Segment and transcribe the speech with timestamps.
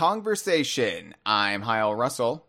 [0.00, 1.12] welcome to the Kongversation.
[1.26, 2.46] I'm Hyle Russell.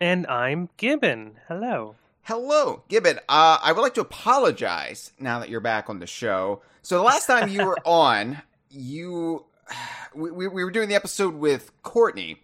[0.00, 1.38] And I'm Gibbon.
[1.48, 1.96] Hello.
[2.22, 3.18] Hello, Gibbon.
[3.28, 6.62] Uh, I would like to apologize now that you're back on the show.
[6.82, 9.44] So the last time you were on, you
[10.14, 12.36] we, we were doing the episode with Courtney.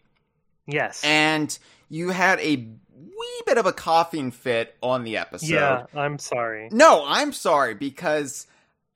[0.66, 1.02] Yes.
[1.04, 1.56] And
[1.88, 5.48] you had a wee bit of a coughing fit on the episode.
[5.48, 6.68] Yeah, I'm sorry.
[6.72, 8.46] No, I'm sorry because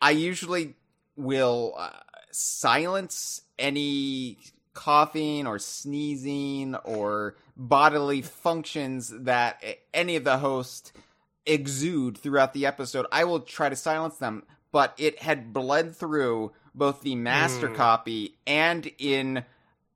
[0.01, 0.75] I usually
[1.17, 1.91] will uh,
[2.33, 4.39] silence any
[4.75, 10.92] coughing or sneezing or bodily functions that any of the hosts
[11.47, 13.06] exude throughout the episode.
[13.12, 17.75] I will try to silence them, but it had bled through both the master Mm.
[17.77, 19.45] copy and in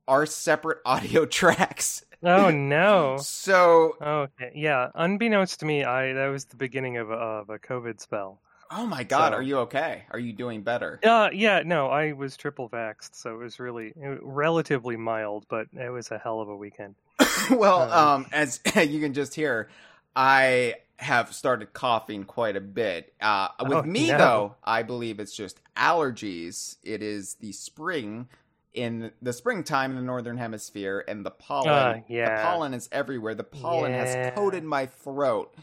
[0.07, 2.03] our separate audio tracks.
[2.23, 3.17] Oh no.
[3.21, 4.51] So, Okay.
[4.55, 4.89] Yeah.
[4.95, 8.41] Unbeknownst to me, I that was the beginning of a, of a COVID spell.
[8.71, 10.03] Oh my god, So- are you okay?
[10.11, 10.99] Are you doing better?
[11.03, 11.61] Uh, yeah.
[11.65, 15.89] No, I was triple vaxxed, so it was really it was relatively mild, but it
[15.89, 16.95] was a hell of a weekend.
[17.51, 19.69] well, Uh, um, as you can just hear,
[20.15, 23.13] I have started coughing quite a bit.
[23.21, 24.17] Uh, with Oh, me, no.
[24.17, 26.77] though, I believe it's just allergies.
[26.83, 28.27] It is the spring
[28.73, 31.69] in the springtime in the northern hemisphere, and the pollen.
[31.69, 33.33] Uh, The pollen is everywhere.
[33.35, 34.05] The pollen Yeah.
[34.05, 35.53] has coated my throat.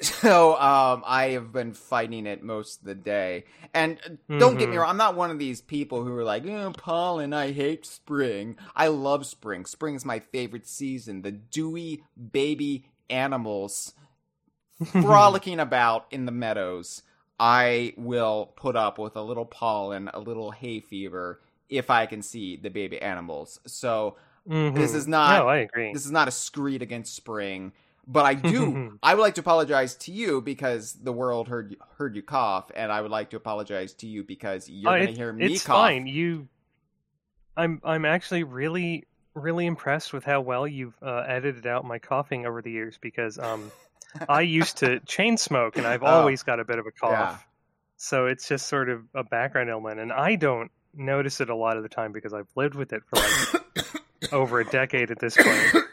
[0.00, 3.44] So um, I have been fighting it most of the day.
[3.72, 4.80] And uh, don't get me Mhm.
[4.80, 8.56] wrong, I'm not one of these people who are like, eh, pollen, I hate spring.
[8.74, 9.64] I love spring.
[9.64, 11.22] Spring is my favorite season.
[11.22, 13.94] The dewy baby animals
[14.84, 17.02] frolicking about in the meadows.
[17.38, 22.22] I will put up with a little pollen, a little hay fever, if I can
[22.22, 23.60] see the baby animals.
[23.66, 24.16] So
[24.48, 24.94] This Mhm.
[24.94, 25.92] is not- No, I agree.
[25.92, 27.72] this is not a screed against spring,
[28.06, 28.98] but I do.
[29.02, 32.70] I would like to apologize to you because the world heard you, heard you cough,
[32.74, 35.46] and I would like to apologize to you because you're Uh, going to hear me
[35.46, 35.76] it's cough.
[35.76, 36.06] fine.
[36.06, 36.48] You,
[37.56, 42.46] I'm I'm actually really really impressed with how well you've uh, edited out my coughing
[42.46, 43.70] over the years because um,
[44.30, 46.06] I used to chain smoke and I've Oh.
[46.06, 47.10] always got a bit of a cough.
[47.12, 47.36] Yeah.
[47.98, 51.76] So it's just sort of a background element, and I don't notice it a lot
[51.76, 55.36] of the time because I've lived with it for like over a decade at this
[55.36, 55.84] point.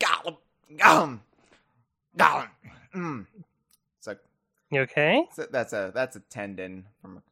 [0.00, 0.36] Gollum,
[0.76, 1.20] gollum,
[2.16, 2.48] gollum.
[2.94, 3.26] Mm.
[3.98, 4.18] It's like
[4.70, 5.26] You okay?
[5.32, 7.22] So that's a that's a tendon from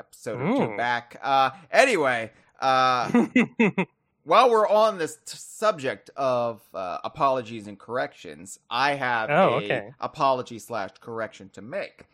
[0.00, 1.18] episode or two back.
[1.22, 3.26] Uh, anyway, uh,
[4.24, 9.64] while we're on this t- subject of uh, apologies and corrections, I have Oh, a
[9.64, 9.90] okay.
[10.00, 12.04] apology slash correction to make.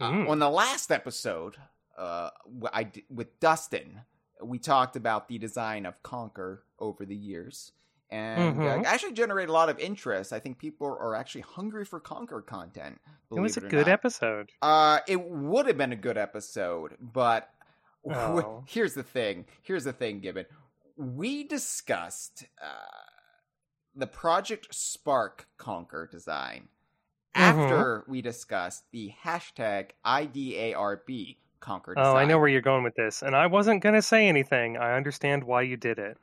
[0.00, 0.28] Uh, Mm.
[0.30, 1.56] on the last episode,
[1.98, 2.30] uh,
[2.72, 4.00] I d- with Dustin,
[4.42, 7.72] we talked about the design of Conker over the years.
[8.12, 8.84] And uh, Mhm.
[8.84, 10.32] actually generated a lot of interest.
[10.32, 13.00] I think people are actually hungry for Conker content.
[13.30, 13.92] it was a or good not.
[13.92, 14.50] episode.
[14.60, 17.50] Uh, it would have been a good episode, but
[18.10, 18.64] Oh.
[18.66, 19.46] here's the thing.
[19.62, 20.46] Here's the thing, Gibbon.
[20.96, 22.66] We discussed uh,
[23.94, 26.68] the Project Spark Conker design
[27.36, 27.40] Mhm.
[27.40, 32.06] after we discussed the hashtag IDARB Conker design.
[32.06, 34.76] Oh, I know where you're going with this, and I wasn't gonna say anything.
[34.76, 36.18] I understand why you did it.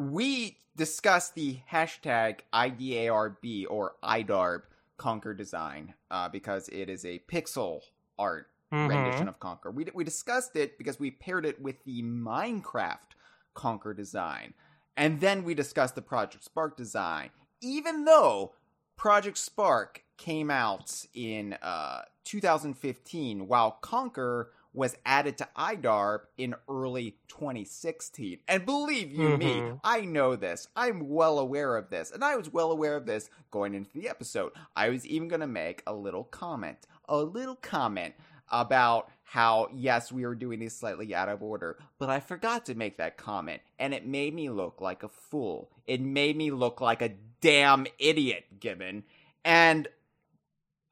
[0.00, 4.62] We discussed the hashtag IDARB or IDARB
[4.98, 7.82] Conker design uh, because it is a pixel
[8.18, 8.88] art Mhm.
[8.88, 9.74] rendition of Conker.
[9.74, 13.16] We we discussed it because we paired it with the Minecraft
[13.54, 14.54] Conker design,
[14.96, 17.30] and then we discussed the Project Spark design.
[17.60, 18.54] Even though
[18.96, 27.16] Project Spark came out in uh, 2015, while Conker was added to IDARB in early
[27.28, 28.38] 2016.
[28.46, 29.80] And believe you me, Mhm.
[29.82, 30.68] I know this.
[30.76, 32.10] I'm well aware of this.
[32.12, 34.52] And I was well aware of this going into the episode.
[34.76, 38.14] I was even going to make a little comment, a little comment
[38.52, 42.74] about how, yes, we were doing this slightly out of order, but I forgot to
[42.74, 43.62] make that comment.
[43.78, 45.70] And it made me look like a fool.
[45.86, 49.04] It made me look like a damn idiot, Gibbon.
[49.44, 49.88] And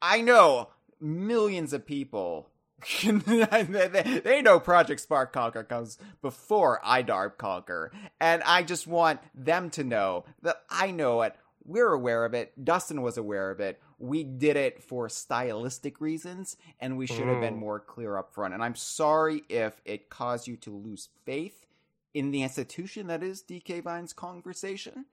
[0.00, 0.68] I know
[1.00, 2.48] millions of people.
[3.04, 7.88] they, know Project Spark Conker comes before IDARB Conker,
[8.20, 11.34] and I just want them to know that I know it.
[11.64, 12.64] We're aware of it.
[12.64, 13.80] Dustin was aware of it.
[13.98, 17.60] We did it for stylistic reasons, and we should have been Mm.
[17.60, 18.54] more clear up front.
[18.54, 21.66] And I'm sorry if it caused you to lose faith
[22.14, 25.04] in the institution that is DK Vine's Kongversation.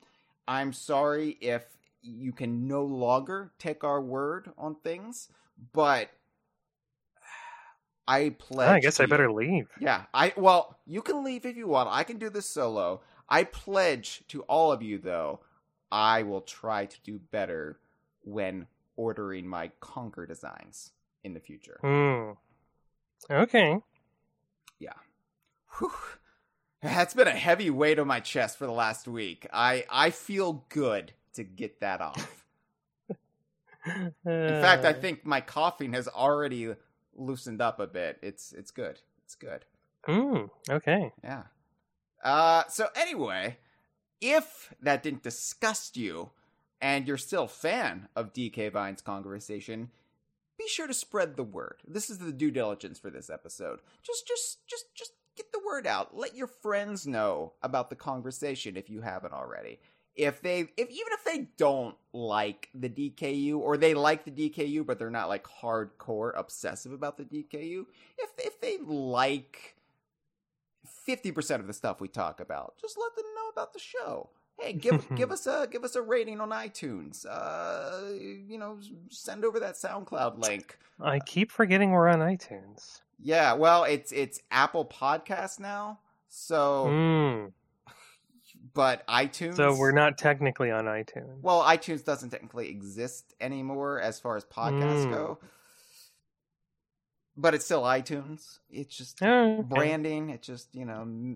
[0.47, 1.65] I'm sorry if
[2.01, 5.27] you can no longer take our word on things,
[5.73, 6.09] but
[8.07, 8.69] I pledge.
[8.69, 9.67] I guess I better leave.
[9.79, 11.89] Yeah, I well, you can leave if you want.
[11.91, 13.01] I can do this solo.
[13.27, 15.39] I pledge to all of you though,
[15.91, 17.79] I will try to do better
[18.23, 20.91] when ordering my Conker designs
[21.23, 21.79] in the future.
[21.81, 22.31] Hmm.
[23.33, 23.79] Okay.
[25.79, 25.91] Whew.
[26.81, 29.47] That's been a heavy weight on my chest for the last week.
[29.51, 32.45] I I feel good to get that off.
[33.87, 36.73] In fact, I Uh, think my coughing has already
[37.15, 38.19] loosened up a bit.
[38.21, 38.99] It's it's good.
[39.23, 39.65] It's good.
[40.03, 40.45] Hmm.
[40.69, 41.11] Okay.
[41.23, 41.43] Yeah.
[42.23, 43.57] Uh so anyway,
[44.21, 46.31] if that didn't disgust you
[46.81, 49.89] and you're still a fan of DK Vine's Kongversation,
[50.57, 51.81] be sure to spread the word.
[51.87, 53.79] This is the due diligence for this episode.
[54.03, 56.15] Just just just just get the word out.
[56.15, 59.79] Let your friends know about the Kongversation if you haven't already.
[60.15, 64.85] If they if even if they don't like the DKU or they like the DKU
[64.85, 67.85] but they're not like hardcore obsessive about the DKU,
[68.17, 69.75] if if they like
[71.07, 74.29] 50% of the stuff we talk about, just let them know about the show.
[74.57, 77.25] Hey, give give us a give us a rating on iTunes.
[77.29, 78.13] Uh,
[78.47, 78.79] you know,
[79.09, 80.77] send over that SoundCloud link.
[81.01, 83.01] I keep forgetting we're on iTunes.
[83.21, 85.99] Yeah, well, it's it's Apple Podcast now.
[86.29, 87.45] So, Hmm.
[88.75, 89.55] But iTunes.
[89.55, 91.41] So we're not technically on iTunes.
[91.41, 95.11] Well, iTunes doesn't technically exist anymore as far as podcasts Mm.
[95.11, 95.39] go.
[97.37, 98.59] But it's still iTunes.
[98.69, 99.61] It's just Oh, okay.
[99.63, 100.29] branding.
[100.29, 101.35] It's just you know,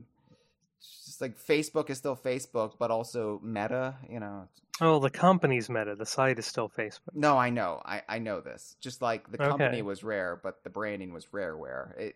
[0.80, 3.96] it's just like Facebook is still Facebook, but also Meta.
[4.10, 4.48] You know.
[4.82, 5.96] Oh, the company's Meta.
[5.96, 7.14] The site is still Facebook.
[7.14, 7.82] No, I know.
[7.84, 8.78] I I know this.
[8.80, 9.82] Just like the company Okay.
[9.82, 11.98] was rare, but the branding was rareware.
[11.98, 12.16] It,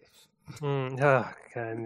[0.61, 1.85] Mm, oh, God,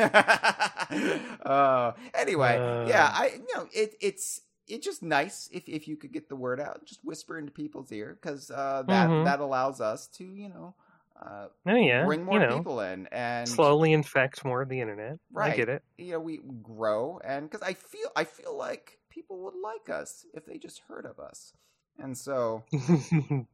[0.00, 1.38] yeah.
[1.44, 2.84] uh, anyway, Uh.
[2.88, 6.36] yeah, I you know it it's it's just nice if if you could get the
[6.36, 9.24] word out, just whisper into people's ear because uh, that Mhm.
[9.24, 10.74] that allows us to you know
[11.20, 12.04] uh, Oh, yeah.
[12.06, 15.18] bring more you know, people in and slowly infect more of the internet.
[15.32, 15.52] Right.
[15.52, 15.82] I get it.
[15.98, 20.24] you know we grow and because I feel I feel like people would like us
[20.34, 21.52] if they just heard of us,
[21.98, 22.62] and so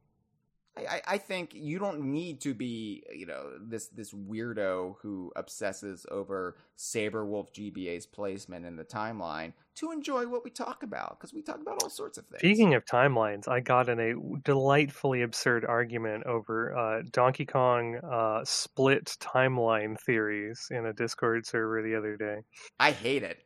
[0.77, 6.05] I, I- think you don't need to be, you know, this this weirdo who obsesses
[6.11, 11.33] over Sabre Wolf GBA's placement in the timeline to enjoy what we talk about because
[11.33, 12.39] we talk about all sorts of things.
[12.39, 14.13] Speaking of timelines, I got in a
[14.43, 21.81] delightfully absurd argument over uh, Donkey Kong uh, split timeline theories in a Discord server
[21.81, 22.39] the other day.
[22.79, 23.39] I hate it.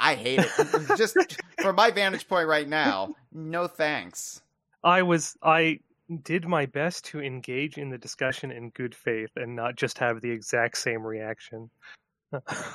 [0.00, 0.96] I hate it.
[0.96, 1.16] Just
[1.60, 4.42] from my vantage point right now, no thanks.
[4.84, 5.80] I was I
[6.22, 10.20] did my best to engage in the discussion in good faith and not just have
[10.20, 11.70] the exact same reaction.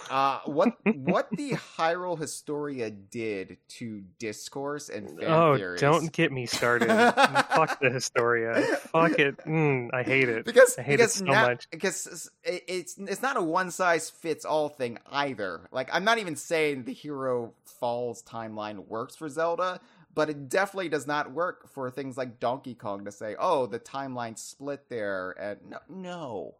[0.09, 5.79] Uh, what what the Hyrule Historia did to discourse and fan oh, theories?
[5.79, 6.87] don't get me started.
[7.51, 8.63] Fuck the Historia.
[8.91, 9.37] Fuck it.
[9.45, 10.45] Mm, I hate it.
[10.45, 11.67] because I hate it because so now- much.
[11.69, 15.61] because it's it's not a one size fits all thing either.
[15.71, 19.79] Like I'm not even saying the Hero Falls timeline works for Zelda,
[20.15, 23.79] but it definitely does not work for things like Donkey Kong to say, "Oh, the
[23.79, 26.55] timeline split there." And no, no,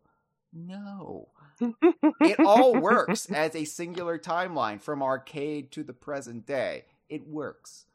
[0.51, 1.27] no.
[2.21, 6.85] It all works as a singular timeline from arcade to the present day.
[7.09, 7.85] It works.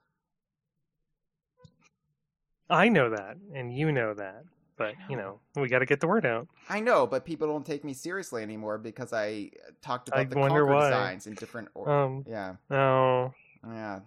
[2.71, 4.45] I know that, and you know that,
[4.77, 6.49] but you know we got to get the word out.
[6.69, 9.51] I know, but people don't take me seriously anymore because I
[9.81, 10.91] talked about I the wonder Conker why.
[10.91, 11.69] designs in different.
[11.75, 13.33] Or- Um, yeah, Oh,
[13.67, 14.01] yeah,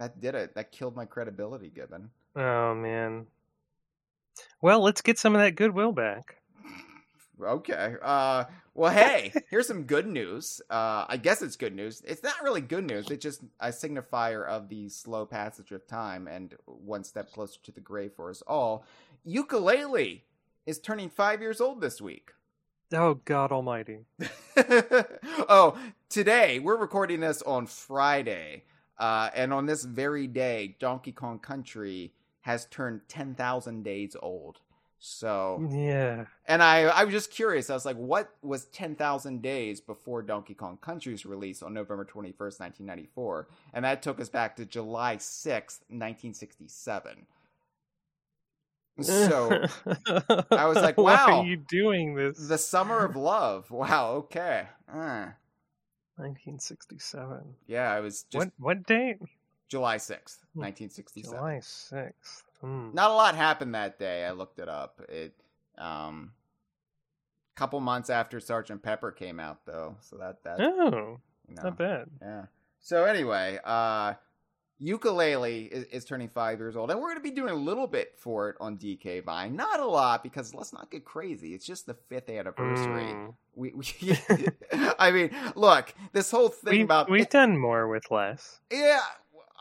[0.00, 0.54] that did it.
[0.56, 2.10] That killed my credibility, Gibbon.
[2.34, 3.26] oh man.
[4.62, 6.36] Well, let's get some of that goodwill back.
[7.40, 7.94] Okay.
[8.02, 8.44] Uh.
[8.74, 10.62] Well, hey, here's some good news.
[10.70, 12.02] Uh, I guess it's good news.
[12.06, 13.10] It's not really good news.
[13.10, 17.72] It's just a signifier of the slow passage of time and one step closer to
[17.72, 18.84] the grave for us all.
[19.26, 20.22] Yooka-Laylee
[20.66, 22.30] is turning five years old this week.
[22.92, 24.00] Oh God Almighty!
[24.56, 25.78] oh,
[26.08, 28.64] today we're recording this on Friday,
[29.00, 34.60] uh, and on this very day, Donkey Kong Country has turned ten thousand days old.
[35.02, 36.26] So, Yeah.
[36.46, 37.70] and I, I was just curious.
[37.70, 42.04] I was like, what was ten thousand days before Donkey Kong Country's release on November
[42.04, 46.68] twenty first, nineteen ninety four, and that took us back to July sixth, nineteen sixty
[46.68, 47.26] seven.
[49.00, 49.64] So.
[50.50, 51.40] I was like, Why wow.
[51.40, 52.36] are you doing this?
[52.48, 53.70] The Summer of Love.
[53.70, 54.12] Wow.
[54.16, 54.66] Okay.
[54.92, 55.28] Uh,
[56.20, 57.54] 1967.
[57.66, 59.18] yeah, I was just What what date?
[59.68, 60.62] July sixth, Hmm.
[60.62, 61.38] nineteen sixty-seven.
[61.38, 62.42] July 6th.
[62.60, 62.90] Hmm.
[62.92, 64.24] Not a lot happened that day.
[64.26, 65.00] I looked it up.
[65.08, 65.34] It,
[65.78, 66.32] um,
[67.54, 69.96] couple months after Sergeant Pepper came out, though.
[70.00, 72.08] So that that Oh, you know, not bad.
[72.20, 72.46] yeah.
[72.80, 74.14] So anyway, uh,
[74.82, 77.86] Yooka-Laylee is, is turning five years old, and we're going to be doing a little
[77.86, 79.54] bit for it on DK Vine.
[79.54, 81.54] Not a lot because let's not get crazy.
[81.54, 83.12] It's just the fifth anniversary.
[83.12, 83.34] Mm.
[83.54, 84.16] We, we
[84.98, 88.60] I mean, look, this whole thing We, about we've done more with less.
[88.72, 89.00] yeah,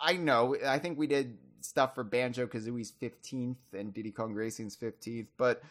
[0.02, 0.56] I know.
[0.66, 5.62] I think we did stuff for Banjo Kazooie's 15th and Diddy Kong Racing's 15th, but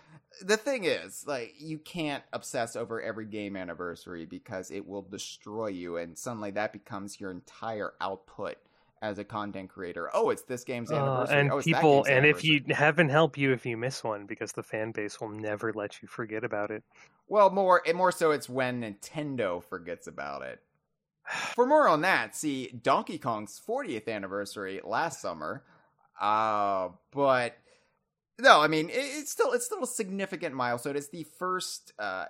[0.43, 5.69] the thing is, like, you can't obsess over every game anniversary because it will destroy
[5.69, 8.57] you, and suddenly that becomes your entire output
[9.03, 10.11] as a content creator.
[10.15, 11.39] Oh, it's this game's Uh, anniversary.
[11.39, 12.75] and oh, people, and if you anniversary.
[12.75, 16.09] heaven help you if you miss one, because the fan base will never let you
[16.09, 16.83] forget about it.
[17.29, 20.61] Well, more and more so, it's when Nintendo forgets about it.
[21.55, 25.65] For more on that, see Donkey Kong's 40th anniversary last summer.
[26.21, 27.57] Uh, but
[28.41, 30.97] no, I mean it, it's still it's still a significant milestone.
[30.97, 32.25] It's the first uh,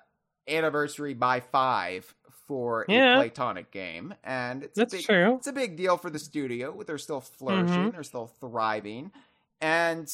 [0.46, 2.14] anniversary by five
[2.48, 5.36] for a Playtonic game, and it's That's a big, true.
[5.36, 6.82] it's a big deal for the studio.
[6.82, 7.92] They're still flourishing, Mhm.
[7.92, 9.12] they're still thriving,
[9.60, 10.10] and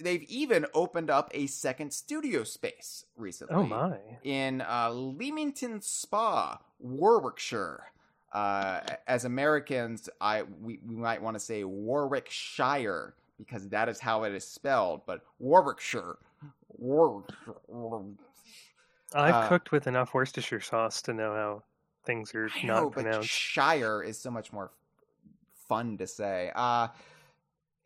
[0.00, 3.98] they've even opened up a second studio space recently Oh my!
[4.24, 7.84] in uh, Leamington Spa, Warwickshire.
[8.32, 14.24] Uh, as Americans, I we, we might want to say Warwickshire because that is how
[14.24, 16.16] it is spelled, but Warwickshire,
[16.78, 17.54] Warwickshire.
[19.14, 21.62] I've uh, cooked with enough Worcestershire sauce to know how
[22.04, 23.28] things are I not know, pronounced.
[23.28, 24.70] Shire is so much more
[25.68, 26.50] fun to say.
[26.54, 26.88] Uh,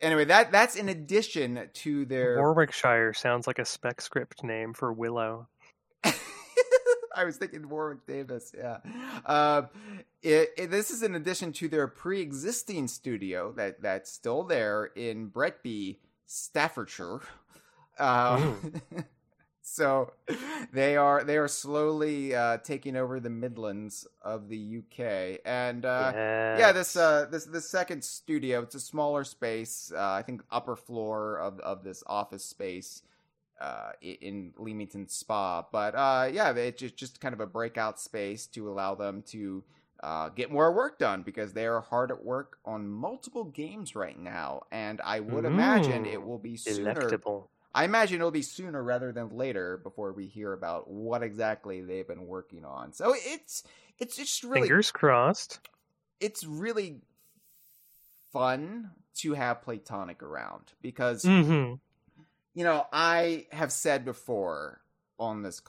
[0.00, 2.36] anyway, that that's in addition to their.
[2.38, 5.48] Warwickshire sounds like a spec script name for Willow.
[6.04, 8.52] I was thinking Warwick Davis.
[8.56, 8.78] Yeah.
[9.26, 9.62] Uh,
[10.22, 15.28] it, it- this is in addition to their pre-existing studio that that's still there in
[15.30, 15.96] Bretby,
[16.26, 17.20] Staffordshire.
[17.98, 18.52] Uh,
[19.68, 20.12] so
[20.72, 26.14] they are they are slowly uh, taking over the Midlands of the UK, and uh,
[26.54, 29.92] yeah, this uh this this second studio, it's a smaller space.
[29.94, 33.02] Uh, I think upper floor of of this office space
[33.60, 35.64] uh in Leamington Spa.
[35.70, 39.64] But uh yeah, it's just just kind of a breakout space to allow them to
[40.02, 44.18] uh, get more work done because they are hard at work on multiple games right
[44.18, 47.20] now, and I would imagine it Mm, will be sooner.
[47.20, 47.50] delectable.
[47.74, 52.06] I imagine it'll be sooner rather than later before we hear about what exactly they've
[52.06, 52.92] been working on.
[52.92, 53.62] So it's
[53.98, 55.60] it's just really Fingers crossed.
[56.20, 57.00] it's really
[58.32, 61.74] fun to have Playtonic around because hmm
[62.54, 64.80] you know I have said before
[65.18, 65.60] on this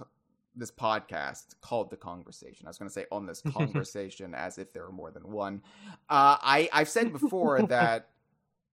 [0.56, 2.66] this podcast called the Kongversation.
[2.66, 5.62] I was going to say on this Kongversation as if there were more than one.
[6.10, 8.10] Uh, I I've said before that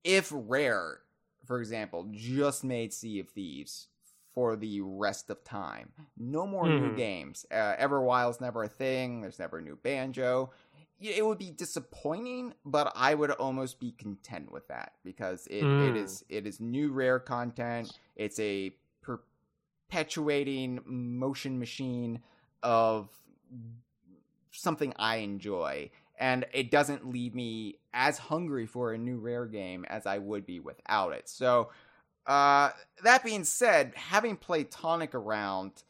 [0.05, 1.01] if Rare,
[1.47, 3.89] for example, just made Sea of Thieves
[4.35, 6.97] for the rest of time, no more new Mhm.
[6.97, 7.47] games.
[7.51, 9.23] Uh, Everwild's never a thing.
[9.23, 10.51] There's never a new banjo.
[11.01, 15.95] It would be disappointing, but I would almost be content with that because it, it
[15.95, 15.97] Mm.
[15.97, 17.99] is it is new rare content.
[18.17, 18.75] It's a
[19.89, 22.23] perpetuating motion machine
[22.63, 23.11] of
[24.53, 29.85] something I enjoy, and it doesn't leave me as hungry for a new rare game
[29.89, 31.29] as I would be without it.
[31.29, 31.71] So,
[32.27, 32.71] uh,
[33.05, 35.83] that being said, having played Playtonic around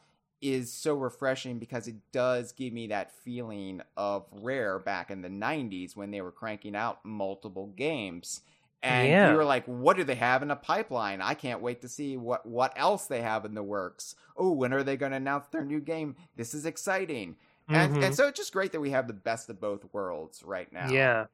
[0.42, 5.28] is so refreshing because it does give me that feeling of Rare back in the
[5.30, 8.42] 90s when they were cranking out multiple games.
[8.82, 9.30] And Yeah.
[9.30, 11.20] you were like, what do they have in the pipeline?
[11.22, 14.14] I can't wait to see what, what else they have in the works.
[14.36, 16.16] Oh, when are they going to announce their new game?
[16.36, 17.36] This is exciting.
[17.68, 18.02] And, Mhm.
[18.04, 20.88] and so it's just great that we have the best of both worlds right now.
[20.90, 21.26] Yeah,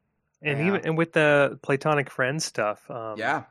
[0.42, 0.66] and Yeah.
[0.66, 3.44] even and with the Playtonic friends stuff, um, Yeah.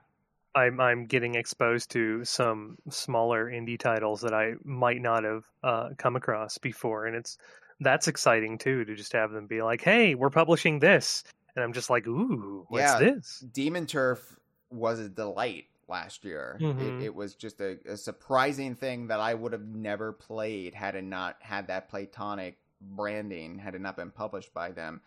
[0.53, 5.89] I'm I'm getting exposed to some smaller indie titles that I might not have uh,
[5.97, 7.37] come across before, and it's
[7.79, 11.23] that's exciting too to just have them be like, "Hey, we're publishing this,"
[11.55, 12.99] and I'm just like, "Ooh, what's Yeah.
[12.99, 14.37] this?" Demon Turf
[14.69, 16.57] was a delight last year.
[16.59, 16.99] Mhm.
[16.99, 20.95] It, it was just a, a surprising thing that I would have never played had
[20.95, 25.01] it not had that Playtonic branding, had it not been published by them.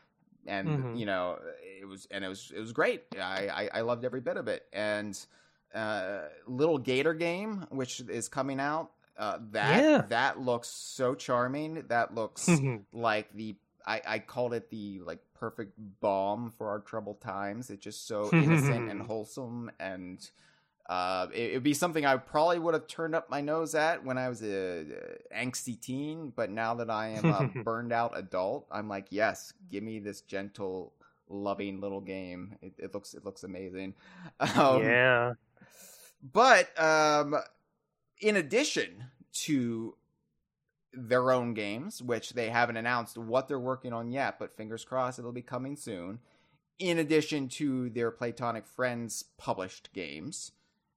[0.46, 0.98] And Mhm.
[0.98, 1.38] you know,
[1.80, 3.02] it was and it was it was great.
[3.16, 4.66] I, I I loved every bit of it.
[4.72, 5.18] And
[5.74, 10.02] uh, little Gator game, which is coming out, uh, that Yeah.
[10.08, 11.84] that looks so charming.
[11.88, 12.60] That looks
[12.92, 17.70] like the I, I called it the like perfect balm for our troubled times.
[17.70, 20.18] It's just so innocent and wholesome, and
[20.86, 24.18] uh, it would be something I probably would have turned up my nose at when
[24.18, 26.32] I was a, uh, angsty teen.
[26.34, 30.20] But now that I am a burned out adult, I'm like, yes, give me this
[30.20, 30.92] gentle,
[31.28, 32.56] loving little game.
[32.60, 33.94] It, it looks it looks amazing.
[34.56, 35.32] Um, yeah,
[36.32, 37.36] but um,
[38.20, 39.96] in addition to
[40.92, 45.18] their own games, which they haven't announced what they're working on yet, but fingers crossed
[45.18, 46.18] it'll be coming soon.
[46.78, 50.52] In addition to their Playtonic Friends published games,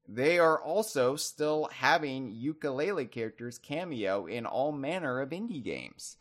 [0.08, 6.18] they are also still having Yooka-Laylee characters cameo in all manner of indie games.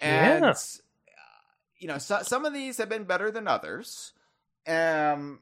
[0.00, 0.50] And, Yeah.
[0.50, 0.54] uh,
[1.78, 4.12] you know, so, some of these have been better than others.
[4.66, 5.40] Um,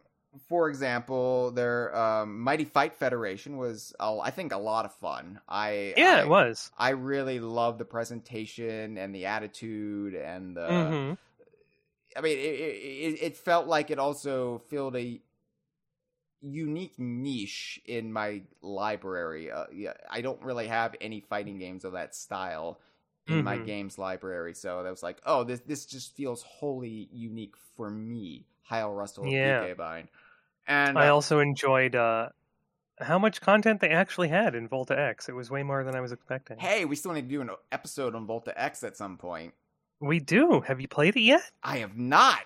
[0.48, 5.40] for example, their um, Mighty Fight Federation was, uh, I think, a lot of fun.
[5.48, 6.70] I Yeah, I, it was.
[6.76, 10.66] I really love the presentation and the attitude and the.
[10.68, 11.14] hmm
[12.16, 15.20] I mean, it, it, it felt like it also filled a
[16.44, 19.50] unique niche in my library.
[19.50, 22.80] Uh, yeah, I don't really have any fighting games of that style
[23.26, 23.64] in my Mhm.
[23.64, 28.44] games library, so that was like, oh, this this just feels wholly unique for me,
[28.62, 29.72] Heil Russell Yeah.
[29.74, 30.08] Vine.
[30.66, 32.28] And I uh, also enjoyed uh,
[33.00, 35.28] how much content they actually had in Volta X.
[35.28, 36.58] It was way more than I was expecting.
[36.58, 39.54] hey, we still need to do an episode on Volta X at some point.
[40.00, 40.60] We do.
[40.60, 41.50] Have you played it yet?
[41.62, 42.40] I have not.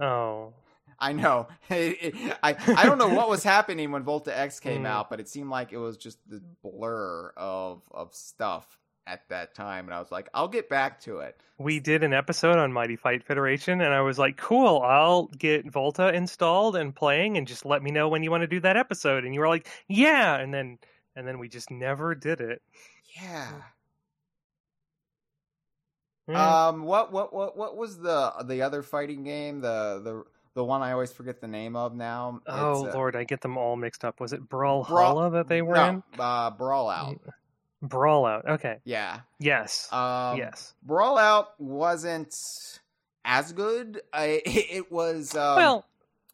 [0.00, 0.54] Oh,
[0.98, 1.48] I know.
[1.68, 4.86] It- it- I I don't know what was happening when Volta X came Mm.
[4.88, 9.54] out, but it seemed like it was just the blur of of stuff at that
[9.54, 11.40] time, and I was like, I'll get back to it.
[11.58, 15.70] we did an episode on Mighty Fight Federation, and I was like, "Cool, I'll get
[15.70, 18.76] Volta installed and playing, and just let me know when you want to do that
[18.76, 20.78] episode." And you were like, "Yeah," and then
[21.14, 22.60] and then we just never did it.
[23.22, 23.52] Yeah.
[26.28, 26.66] Yeah.
[26.68, 26.82] Um.
[26.82, 29.60] What what what what was the the other fighting game?
[29.60, 30.24] The the
[30.56, 32.40] the one I always forget the name of now.
[32.46, 34.20] oh It's, uh, Lord, I get them all mixed up.
[34.20, 36.02] Was it Brawlhalla Brawl- that they were no, in?
[36.18, 37.20] Uh, Brawl Out.
[37.82, 38.48] Brawl Out.
[38.48, 38.78] Okay.
[38.84, 39.20] Yeah.
[39.38, 39.92] Yes.
[39.92, 40.74] Um, yes.
[40.82, 42.34] Brawl Out wasn't
[43.26, 44.00] as good.
[44.14, 45.36] I it was.
[45.36, 45.84] Um, well,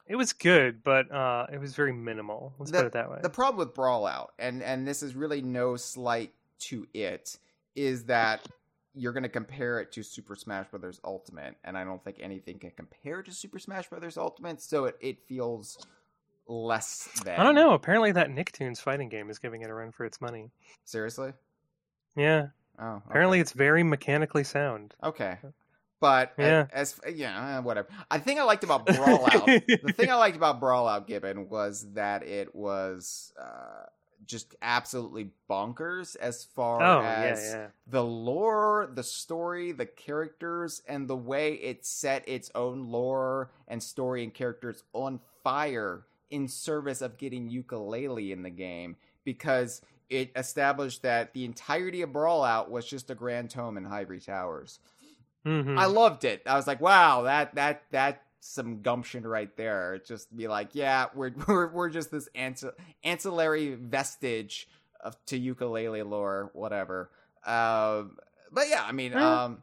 [0.07, 2.55] it was good, but uh, it was very minimal.
[2.61, 3.19] Let's put it that way.
[3.23, 7.37] The problem with Brawl Out, and and this is really no slight to it,
[7.75, 8.47] is that
[8.95, 12.59] you're going to compare it to Super Smash Brothers Ultimate, and I don't think anything
[12.59, 14.61] can compare to Super Smash Brothers Ultimate.
[14.61, 15.87] So it it feels
[16.47, 17.39] less than.
[17.39, 17.73] I don't know.
[17.73, 20.51] Apparently, that Nicktoons fighting game is giving it a run for its money.
[20.85, 21.33] Seriously.
[22.17, 22.49] Yeah.
[22.79, 22.87] Oh.
[22.97, 23.03] okay.
[23.09, 24.95] Apparently, it's very mechanically sound.
[25.03, 25.39] Okay.
[26.01, 26.67] But Yeah.
[26.73, 27.87] as, yeah, uh, whatever.
[28.11, 29.47] I think I liked about Brawl Out.
[29.47, 33.85] the thing I liked about Brawl Out, Gibbon, was that it was uh,
[34.27, 37.67] just absolutely bonkers as far Oh as yeah, yeah.
[37.87, 43.83] the lore, the story, the characters, and the way it set its own lore and
[43.83, 50.31] story and characters on fire in service of getting Yooka-Laylee in the game because it
[50.37, 54.79] established that the entirety of Brawl Out was just a grand tome in Hivory Towers.
[55.47, 55.79] Mhm.
[55.79, 56.43] I loved it.
[56.47, 60.01] I was like, wow, that that that's some gumption right there.
[60.05, 62.73] Just be like, yeah, we're we're we're just this anci-
[63.05, 64.69] ancillary vestige
[65.01, 67.11] of to Yooka-Laylee lore, whatever.
[67.47, 68.17] Um,
[68.51, 69.63] but yeah, I mean, um,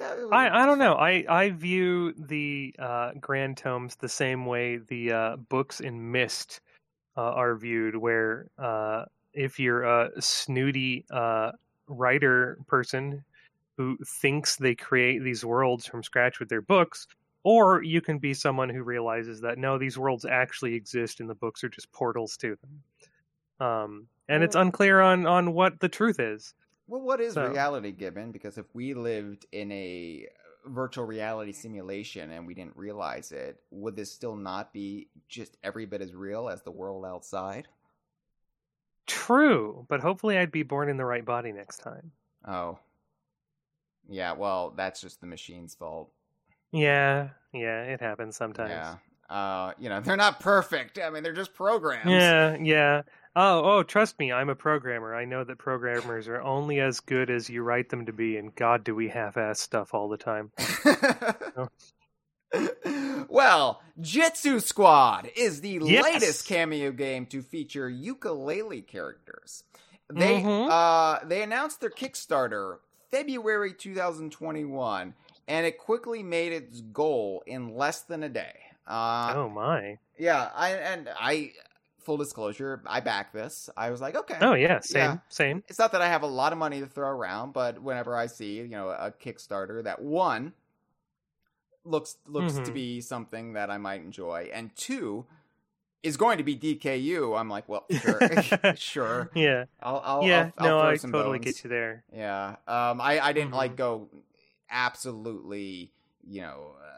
[0.00, 0.94] yeah, it was I, I don't know.
[0.94, 6.60] I, I view the uh, Grand Tomes the same way the uh, books in Myst
[7.16, 11.52] uh, are viewed, where uh, if you're a snooty uh,
[11.88, 13.24] writer person
[13.76, 17.06] who thinks they create these worlds from scratch with their books,
[17.42, 21.34] or you can be someone who realizes that no, these worlds actually exist and the
[21.34, 23.66] books are just portals to them.
[23.66, 26.54] Um, and it's unclear on, on what the truth is.
[26.86, 28.32] Well, what is So- reality given?
[28.32, 30.26] Because if we lived in a
[30.66, 35.86] virtual reality simulation and we didn't realize it, would this still not be just every
[35.86, 37.68] bit as real as the world outside?
[39.06, 42.12] True, but hopefully I'd be born in the right body next time.
[42.46, 42.78] Oh.
[44.08, 46.10] Yeah, well, that's just the machine's fault.
[46.72, 48.70] Yeah, yeah, it happens sometimes.
[48.70, 48.96] Yeah.
[49.28, 50.98] Uh, you know, they're not perfect.
[50.98, 52.10] I mean, they're just programs.
[52.10, 53.02] Yeah, yeah.
[53.36, 55.14] Oh, oh, trust me, I'm a programmer.
[55.14, 58.52] I know that programmers are only as good as you write them to be, and
[58.56, 60.50] God, do we half-ass stuff all the time.
[63.28, 66.02] well, Jitsu Squad is the Yes.
[66.02, 69.62] latest cameo game to feature Yooka-Laylee characters.
[70.12, 70.68] They Mhm.
[70.68, 72.78] uh they announced their Kickstarter
[73.12, 75.14] February 2021
[75.50, 78.54] and it quickly made its goal in less than a day.
[78.86, 79.98] Uh oh my.
[80.18, 81.52] yeah, I and I
[81.98, 83.68] full disclosure, I back this.
[83.76, 84.38] I was like, okay.
[84.40, 85.18] Oh yeah, same, Yeah.
[85.28, 85.62] same.
[85.68, 88.26] It's not that I have a lot of money to throw around, but whenever I
[88.26, 90.52] see, you know, a Kickstarter that one
[91.84, 92.74] looks looks to Mhm.
[92.74, 95.26] be something that I might enjoy, and two
[96.02, 98.20] is going to be DKU, I'm like, well, sure,
[98.76, 99.30] sure.
[99.34, 100.38] Yeah, I'll, I'll, yeah.
[100.38, 101.44] I'll, I'll no, throw I some totally bones.
[101.44, 102.04] get you there.
[102.14, 102.56] Yeah.
[102.66, 103.00] Um.
[103.00, 103.76] I I didn't like Mhm.
[103.76, 104.08] go
[104.70, 105.92] absolutely,
[106.26, 106.96] you know, uh,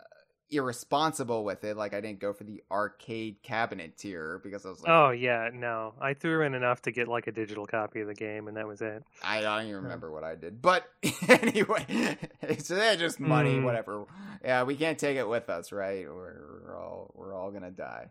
[0.51, 1.77] irresponsible with it.
[1.79, 5.49] Like I didn't go for the arcade cabinet tier because I was like, Oh yeah,
[5.53, 8.57] no, I threw in enough to get like a digital copy of the game, and
[8.59, 9.03] that was it.
[9.25, 10.61] I don't even remember what I did.
[10.61, 10.85] But
[11.29, 13.65] anyway, it's eh, just money, Mm.
[13.65, 14.05] whatever.
[14.45, 16.07] Yeah, we can't take it with us, right?
[16.07, 18.11] We're, we're all we're all gonna die.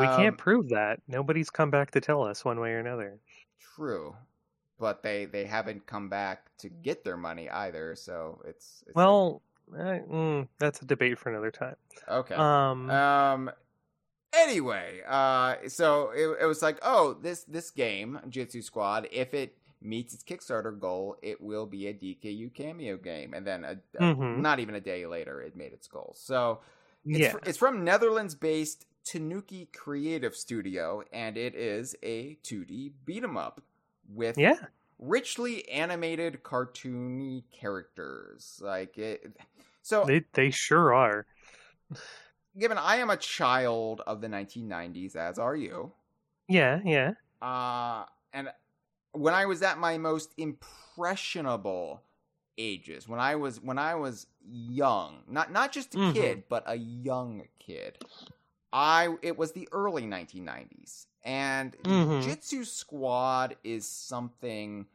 [0.00, 1.00] we can't Um, prove that.
[1.06, 3.18] Nobody's come back to tell us one way or another.
[3.76, 4.14] True,
[4.84, 7.96] but they they haven't come back to get their money either.
[7.96, 9.42] So it's, it's like- Well,
[9.72, 11.76] uh, mm, that's a debate for another time.
[12.20, 12.34] okay.
[12.34, 13.50] Um, Um.
[14.36, 19.56] Anyway, uh, so it, it was like, oh, this this game, Jitsu Squad, if it
[19.80, 23.32] meets its Kickstarter goal, it will be a DKU cameo game.
[23.32, 24.38] And then, a, a- Mhm.
[24.40, 26.14] not even a day later, it made its goal.
[26.18, 26.60] So
[27.06, 27.30] it's, yeah.
[27.32, 33.60] fr- it's from Netherlands-based Tanuki Creative Studio, and it is a 2D beat 'em up
[34.08, 34.66] with Yeah.
[34.98, 38.60] richly animated, cartoony characters.
[38.62, 39.36] Like it.
[39.82, 41.26] So They they sure are.
[42.58, 45.92] given I am a child of the 1990s, as are you,
[46.48, 47.14] Yeah, yeah.
[47.42, 48.50] uh, and
[49.12, 52.02] when I was at my most impressionable
[52.58, 56.38] ages, when I was when I was young, not not just a Mhm.
[56.38, 57.98] kid, but a young kid,
[58.72, 62.22] I it was the early 1990s, and Mhm.
[62.22, 64.86] Jitsu Squad is something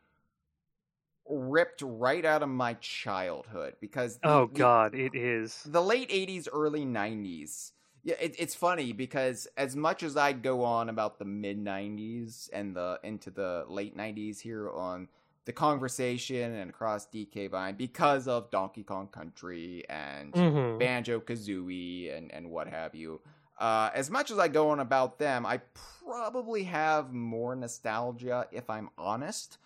[1.27, 5.61] ripped right out of my childhood because the- Oh the- god, it is.
[5.63, 10.63] the late 80s early 90s yeah it, it's funny because as much as i go
[10.63, 15.07] on about the mid 90s and the into the late 90s here on
[15.45, 20.79] the Kongversation and across dk vine because of donkey kong country and Mhm.
[20.79, 23.19] banjo kazooie and and what have you
[23.59, 25.59] uh, as much as i go on about them i
[26.03, 29.57] probably have more nostalgia if i'm honest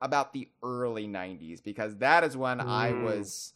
[0.00, 3.02] about the early 90s because that is when i Mm.
[3.02, 3.52] was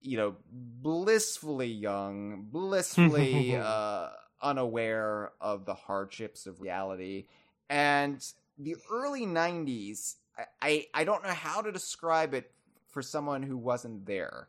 [0.00, 4.08] you know blissfully young blissfully uh,
[4.42, 7.26] unaware of the hardships of reality
[7.70, 8.24] and
[8.58, 12.50] the early 90s I, I i don't know how to describe it
[12.88, 14.48] for someone who wasn't there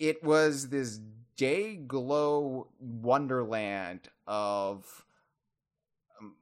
[0.00, 0.98] it was this
[1.36, 5.04] day glow wonderland of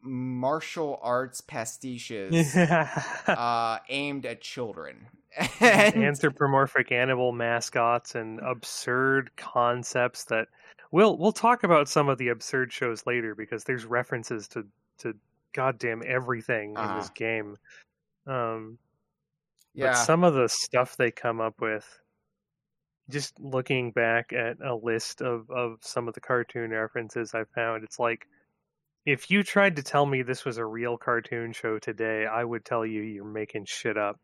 [0.03, 2.57] martial arts pastiches
[3.29, 5.07] uh, aimed at children.
[5.61, 10.49] And- anthropomorphic animal mascots and absurd concepts that
[10.91, 14.67] we'll we'll talk about some of the absurd shows later because there's references to
[14.99, 15.15] to
[15.53, 16.99] goddamn everything in Uh-huh.
[16.99, 17.57] this game.
[18.27, 18.79] Um
[19.75, 21.87] yeah, but some of the stuff they come up with
[23.11, 27.85] just looking back at a list of of some of the cartoon references I found
[27.85, 28.27] it's like
[29.07, 32.63] if you tried to tell me this was a real cartoon show today, I would
[32.63, 34.21] tell you you're making shit up.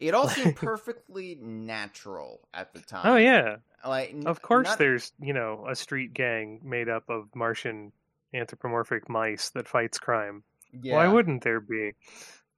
[0.00, 3.00] it all seemed perfectly natural at the oh, time.
[3.04, 3.56] Oh yeah.
[3.84, 7.92] like Of course, not- there's you know a street gang made up of Martian
[8.32, 10.44] anthropomorphic mice that fights crime.
[10.72, 10.94] yeah.
[10.94, 11.92] Why wouldn't there be?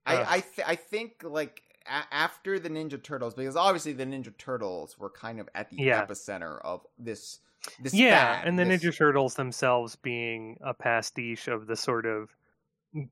[0.04, 0.22] I.
[0.22, 4.98] I, th- I think like a- after the Ninja Turtles, because obviously the Ninja Turtles
[4.98, 6.04] were kind of at the Yeah.
[6.06, 7.40] epicenter of this.
[7.80, 12.06] This yeah, fad, and the this- Ninja Turtles themselves being a pastiche of the sort
[12.06, 12.34] of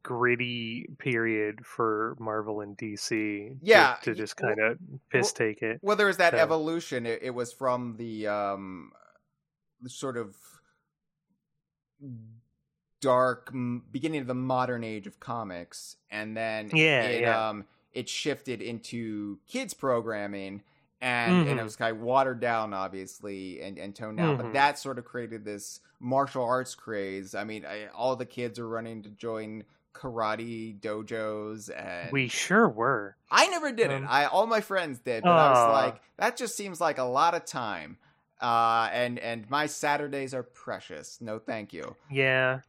[0.03, 3.57] gritty period for Marvel and DC.
[3.63, 4.79] Yeah, to, y- just kind of
[5.09, 5.79] piss take it.
[5.83, 7.07] Well, there was that So- evolution.
[7.07, 8.93] It, it was from the um,
[9.87, 10.37] sort of
[13.01, 13.53] dark
[13.91, 17.49] beginning of the modern age of comics, and then Yeah, it, yeah.
[17.49, 20.63] um, it shifted into kids programming,
[21.01, 21.65] and and it Mhm.
[21.65, 24.37] was kind of watered down, obviously, and and toned down.
[24.37, 24.53] But Mhm.
[24.53, 27.35] that sort of created this martial arts craze.
[27.35, 32.69] I mean, I, all the kids are running to join karate dojos and We sure
[32.69, 33.17] were.
[33.31, 34.03] I never did it.
[34.03, 37.05] Um, I all my friends did, but I was like, that just seems like a
[37.05, 37.99] lot of time.
[38.41, 41.21] Uh, and and my Saturdays are precious.
[41.21, 41.97] No, thank you.
[42.11, 42.61] Yeah,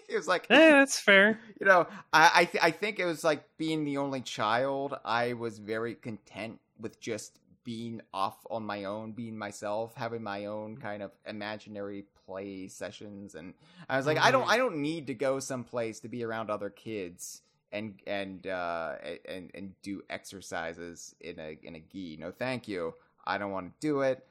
[0.08, 1.38] it was like, eh, that's fair.
[1.60, 4.94] you know, I I, th- I think it was like being the only child.
[5.04, 10.46] I was very content with just being off on my own, being myself, having my
[10.46, 13.54] own kind of imaginary play sessions, and
[13.88, 14.48] I was like, I don't Mhm.
[14.48, 19.50] I don't need to go someplace to be around other kids and and uh and
[19.54, 22.16] and do exercises in a in a gi.
[22.20, 22.94] No, thank you.
[23.24, 24.26] I don't want to do it.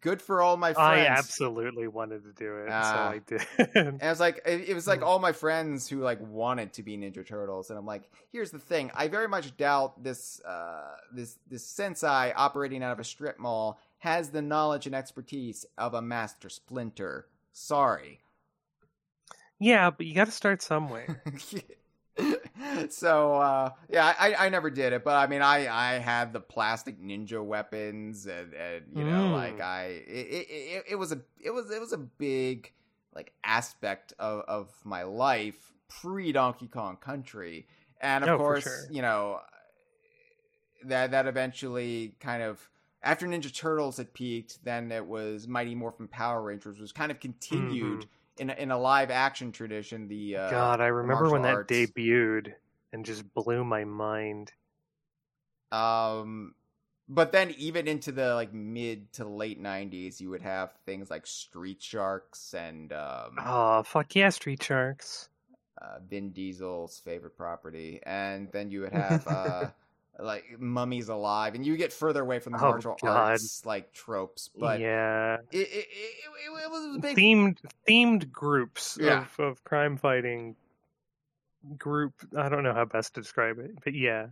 [0.00, 1.06] Good for all my friends.
[1.06, 3.10] I absolutely wanted to do it, so Ah.
[3.10, 3.42] I did.
[3.74, 5.06] And I was like, it it was like Mm.
[5.06, 8.58] all my friends who like wanted to be Ninja Turtles, and I'm like, here's the
[8.58, 13.38] thing: I very much doubt this uh, this this sensei operating out of a strip
[13.38, 17.26] mall has the knowledge and expertise of a Master Splinter.
[17.52, 18.20] Sorry.
[19.58, 21.22] yeah, but you got to start somewhere.
[22.90, 26.40] so uh, yeah, I, I never did it, but I mean, I I had the
[26.40, 29.32] plastic ninja weapons, and, and you know, Mm.
[29.32, 32.72] like I it, it, it, was a it was it was a big
[33.14, 37.66] like aspect of of my life pre Donkey Kong Country,
[38.00, 38.86] and of Oh, course, sure.
[38.90, 39.40] you know
[40.84, 42.68] that that eventually kind of
[43.02, 47.18] after Ninja Turtles had peaked, then it was Mighty Morphin Power Rangers was kind of
[47.20, 48.08] continued Mhm.
[48.38, 50.08] In a, in a live action tradition.
[50.08, 52.54] The uh, God, I remember when that debuted
[52.92, 54.52] and just blew my mind.
[55.70, 56.54] Um,
[57.08, 61.26] But then even into the like mid to late '90s, you would have things like
[61.26, 65.28] Street Sharks and um, Oh fuck yeah, Street Sharks.
[65.80, 69.70] uh, Vin Diesel's favorite property, and then you would have uh,
[70.18, 73.30] like Mummies Alive, and you get further away from the Oh, martial God.
[73.30, 74.50] arts like tropes.
[74.58, 76.14] But yeah, it, it, it,
[76.46, 79.24] it, was a big themed themed groups Yeah.
[79.38, 80.56] of, of crime fighting
[81.78, 82.14] group.
[82.36, 84.26] I don't know how best to describe it, but yeah.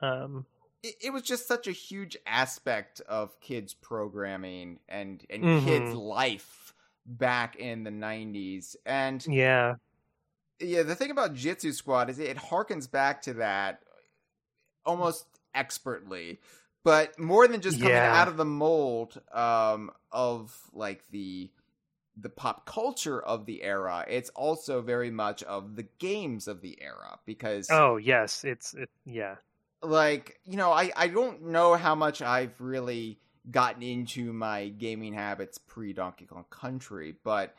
[0.00, 0.46] Um,
[0.82, 5.64] it, it was just such a huge aspect of kids programming and and Mhm.
[5.64, 9.74] kids life back in the 90s and yeah,
[10.60, 13.80] yeah the thing about jitsu squad is it harkens back to that
[14.84, 16.40] almost expertly
[16.84, 18.12] but more than just coming Yeah.
[18.20, 21.50] out of the mold um of like the
[22.16, 26.80] the pop culture of the era it's also very much of the games of the
[26.82, 28.90] era because Oh yes, it's it.
[29.04, 29.36] Yeah,
[29.82, 33.18] like you know i i don't know how much i've really
[33.50, 37.54] gotten into my gaming habits pre donkey kong country but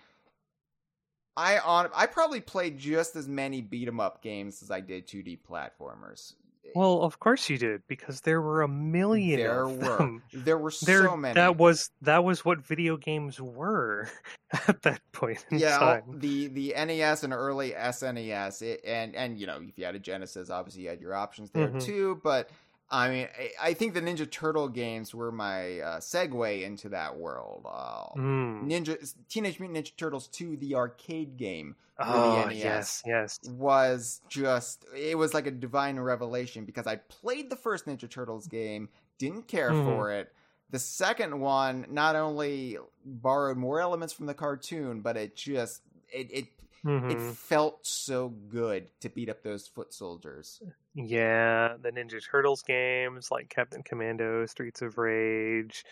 [1.36, 5.06] i on i probably played just as many beat 'em up games as i did
[5.06, 6.34] 2d platformers
[6.76, 9.40] well, of course you did because there were a million.
[9.40, 10.24] there of were them.
[10.34, 14.10] there were There, so many that was that was what video games were
[14.68, 16.04] at that point in yeah time.
[16.20, 20.00] the the nes and early snes it, and and you know if you had a
[20.00, 21.84] genesis obviously you had your options there Mhm.
[21.86, 22.50] too but
[22.94, 23.28] i mean
[23.62, 28.70] I, think the ninja turtle games were my uh, segue into that world uh, Mm.
[28.70, 33.40] ninja teenage mutant ninja turtles 2 the arcade game for Oh the NES yes, yes.
[33.50, 38.48] was just it was like a divine revelation because I played the first Ninja Turtles
[38.48, 39.86] game, didn't care Mhm.
[39.86, 40.34] for it.
[40.72, 46.32] The second one not only borrowed more elements from the cartoon, but it just it
[46.32, 46.46] it,
[46.86, 47.12] Mhm.
[47.12, 50.62] it felt so good to beat up those foot soldiers.
[50.94, 55.86] Yeah, the Ninja Turtles games like Captain Commando, Streets of Rage,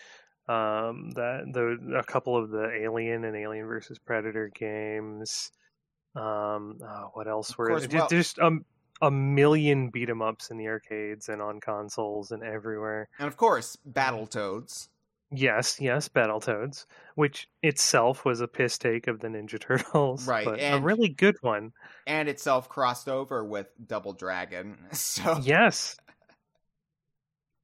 [0.48, 5.50] um, that the a couple of the Alien and Alien versus Predator games.
[6.14, 8.00] Um, oh, what else were course, there?
[8.00, 8.64] well- just um,
[9.00, 13.08] a million beat 'em ups in the arcades and on consoles and everywhere.
[13.18, 14.88] And of course, Battletoads.
[15.34, 20.60] Yes, yes, Battletoads, which itself was a piss take of the Ninja Turtles, Right, but
[20.60, 21.72] a really good one.
[22.06, 24.78] And itself crossed over with Double Dragon.
[24.92, 25.96] So Yes,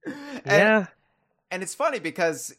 [0.05, 0.85] and- yeah,
[1.51, 2.55] and it's funny because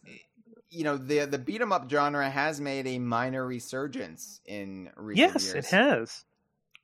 [0.71, 5.33] you know the the beat 'em up genre has made a minor resurgence in recent
[5.33, 5.55] yes, years.
[5.55, 6.25] Yes, it has.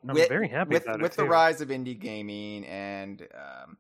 [0.09, 3.77] I'm With- very happy with with it the rise of indie gaming and um,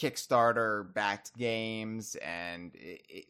[0.00, 3.24] Kickstarter backed games, and it, it,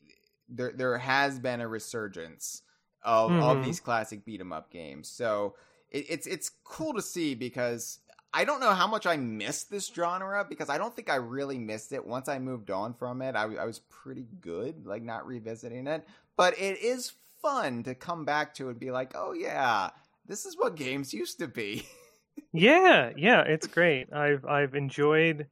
[0.49, 2.63] there there has been a resurgence
[3.03, 3.63] of of Mhm.
[3.63, 5.09] these classic beat 'em up games.
[5.09, 5.57] So
[5.91, 7.99] it, it's it's cool to see because
[8.33, 11.59] I don't know how much I missed this genre because I don't think I really
[11.59, 12.05] missed it.
[12.05, 15.87] Once I moved on from it, I, w- I was pretty good, like not revisiting
[15.87, 16.05] it.
[16.37, 19.91] But it is fun to come back to and be like, oh yeah,
[20.27, 21.87] this is what games used to be.
[22.53, 24.13] Yeah, yeah, it's great.
[24.13, 25.49] I've I've enjoyed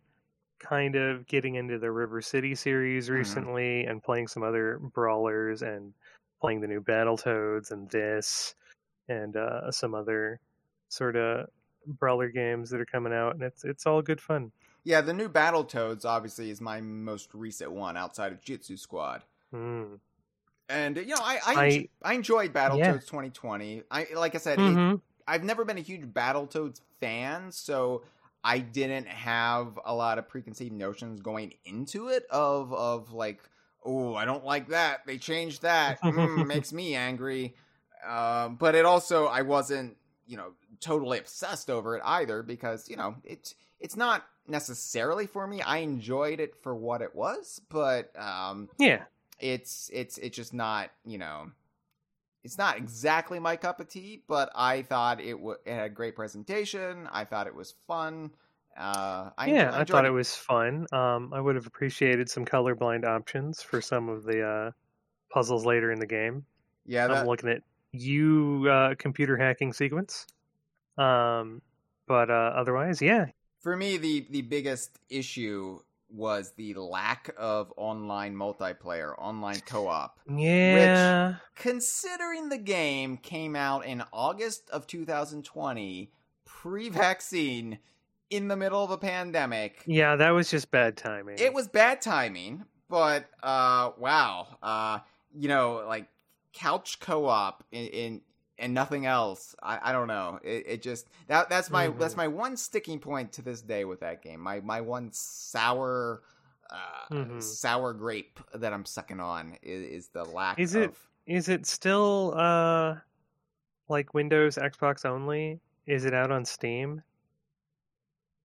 [0.62, 3.14] kind of getting into the River City series Mhm.
[3.14, 5.92] recently and playing some other brawlers and
[6.40, 8.54] playing the new Battletoads and this
[9.08, 10.40] and uh, some other
[10.88, 11.48] sort of
[11.86, 14.52] brawler games that are coming out and it's it's all good fun.
[14.84, 19.22] yeah, the new Battletoads obviously is my most recent one outside of Jitsu Squad.
[19.52, 19.98] Mm.
[20.68, 22.92] And you know, I I, I- I enjoyed Battletoads Yeah.
[22.98, 23.82] 2020.
[23.90, 25.00] I like I said, it, Mhm.
[25.26, 28.02] I've never been a huge Battletoads fan, so
[28.44, 33.40] I didn't have a lot of preconceived notions going into it of of like,
[33.84, 35.06] oh, I don't like that.
[35.06, 36.00] They changed that.
[36.02, 37.54] Mm, makes me angry.
[38.06, 42.96] Um, but it also I wasn't, you know, totally obsessed over it either because, you
[42.96, 45.60] know, it's it's not necessarily for me.
[45.62, 49.04] I enjoyed it for what it was, but um Yeah.
[49.38, 51.50] it's it's it's just not you know
[52.44, 55.88] it's not exactly my cup of tea but i thought it, w- it had a
[55.88, 58.30] great presentation i thought it was fun
[58.76, 60.86] uh I yeah, I thought it was fun.
[60.92, 64.70] Um, I would have appreciated some colorblind options for some of the uh,
[65.30, 66.46] puzzles later in the game.
[66.86, 70.26] yeah I'm looking at you uh, computer hacking sequence.
[70.98, 71.62] Um,
[72.06, 73.26] but uh, otherwise, yeah,
[73.60, 75.80] for me the the biggest issue
[76.12, 83.86] was the lack of online multiplayer online co-op yeah, Which, considering the game came out
[83.86, 86.12] in august of 2020
[86.44, 87.78] pre-vaccine
[88.30, 90.16] in the middle of a pandemic yeah.
[90.16, 91.36] That was just bad timing.
[91.38, 94.46] it was bad timing, but uh wow.
[94.62, 95.00] Uh
[95.34, 96.08] you know, like
[96.52, 98.20] couch co-op in, in
[98.62, 99.54] and nothing else.
[99.62, 100.38] I, I don't know.
[100.42, 101.98] It, it just that that's my Mhm.
[101.98, 104.40] that's my one sticking point to this day with that game.
[104.40, 106.22] My my one sour
[106.70, 107.42] uh, Mhm.
[107.42, 110.82] sour grape that I'm sucking on is, is the lack Is of.
[110.84, 110.94] it-
[111.26, 112.96] Is it still uh
[113.88, 115.60] like Windows, Xbox only?
[115.86, 117.02] Is it out on Steam?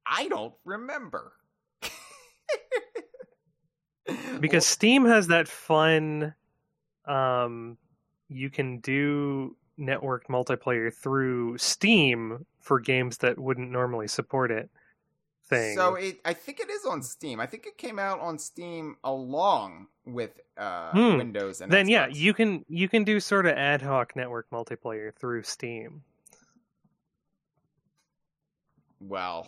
[0.06, 1.34] I don't remember.
[4.40, 6.34] Because Steam has that fun
[7.06, 7.78] um
[8.30, 14.70] you can do networked multiplayer through Steam for games that wouldn't normally support it
[15.48, 15.76] thing.
[15.76, 17.40] So it, I think it is on Steam.
[17.40, 21.18] I think it came out on Steam along with uh, Hmm.
[21.18, 25.14] Windows and then yeah, you can you can do sort of ad hoc network multiplayer
[25.14, 26.04] through Steam.
[29.00, 29.48] Well,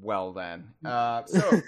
[0.00, 0.72] well then.
[0.84, 1.60] Uh, so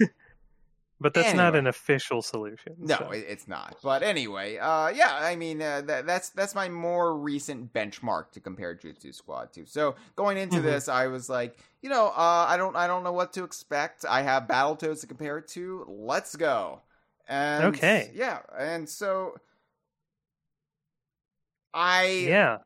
[0.99, 2.75] But that's not an official solution.
[2.79, 3.11] no, so.
[3.11, 3.77] it, it's not.
[3.83, 5.15] But anyway, uh, yeah.
[5.21, 9.67] I mean, uh, that, that's that's my more recent benchmark to compare Jitsu Squad to.
[9.67, 10.63] So going into Mhm.
[10.63, 14.05] this, I was like, you know, uh, I don't I don't know what to expect.
[14.09, 15.85] I have Battletoads to compare it to.
[15.89, 16.81] Let's go.
[17.29, 18.11] And Okay.
[18.15, 19.35] yeah, and so
[21.75, 22.59] I yeah.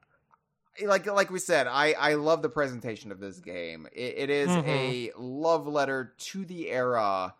[0.85, 3.87] like like we said, I I love the presentation of this game.
[3.93, 4.65] It, it is Mhm.
[4.67, 7.35] a love letter to the era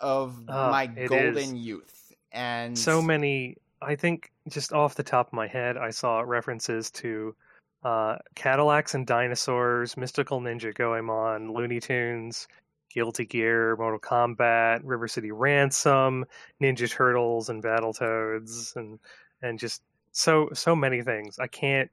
[0.00, 5.32] of Ah, my golden youth, and so many i think just off the top of
[5.32, 7.34] my head i saw references to
[7.82, 12.46] uh, cadillacs and dinosaurs mystical ninja goemon looney tunes
[12.92, 16.24] guilty gear mortal kombat river city ransom
[16.60, 18.98] ninja turtles and battletoads and
[19.42, 19.82] and just
[20.12, 21.38] so so many things.
[21.38, 21.90] I can't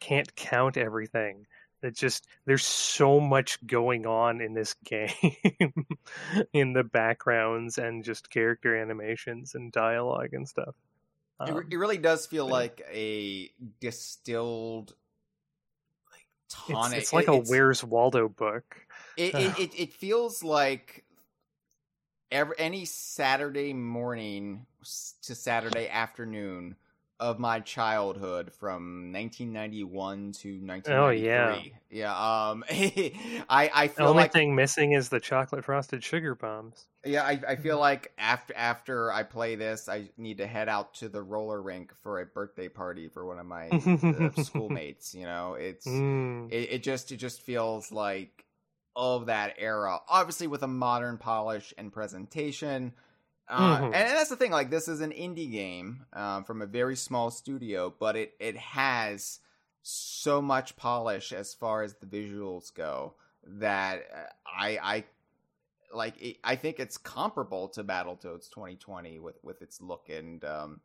[0.00, 1.46] can't count everything
[1.86, 5.10] it just there's so much going on in this game
[6.52, 10.74] in the backgrounds and just character animations and dialogue and stuff.
[11.40, 14.94] It, Um, re- it really does feel like a distilled,
[16.10, 16.98] like it's, tonic.
[16.98, 18.64] it's like It- a it's- where's waldo book.
[19.16, 21.04] It, it, it, it feels like
[22.30, 24.66] every, any Saturday morning
[25.22, 26.76] to Saturday afternoon
[27.18, 30.92] of my childhood from 1991 to 1993.
[30.94, 31.60] Oh, yeah.
[31.90, 32.48] yeah.
[32.50, 36.86] Um, I I feel the only like thing missing is the chocolate frosted sugar bombs
[37.06, 40.94] yeah I, I feel like after after I play this, I need to head out
[40.94, 45.14] to the roller rink for a birthday party for one of my uh, schoolmates.
[45.14, 46.52] You know, it's Mm.
[46.52, 48.44] it, it just it just feels like
[48.94, 52.94] of that era obviously with a modern polish and presentation
[53.48, 53.84] uh, Mhm.
[53.92, 56.96] and, and that's the thing like this is an indie game um, from a very
[56.96, 59.40] small studio but it it has
[59.82, 65.04] so much polish as far as the visuals go that uh, i i
[65.94, 70.80] like it, i think it's comparable to battletoads 2020 with with its look and um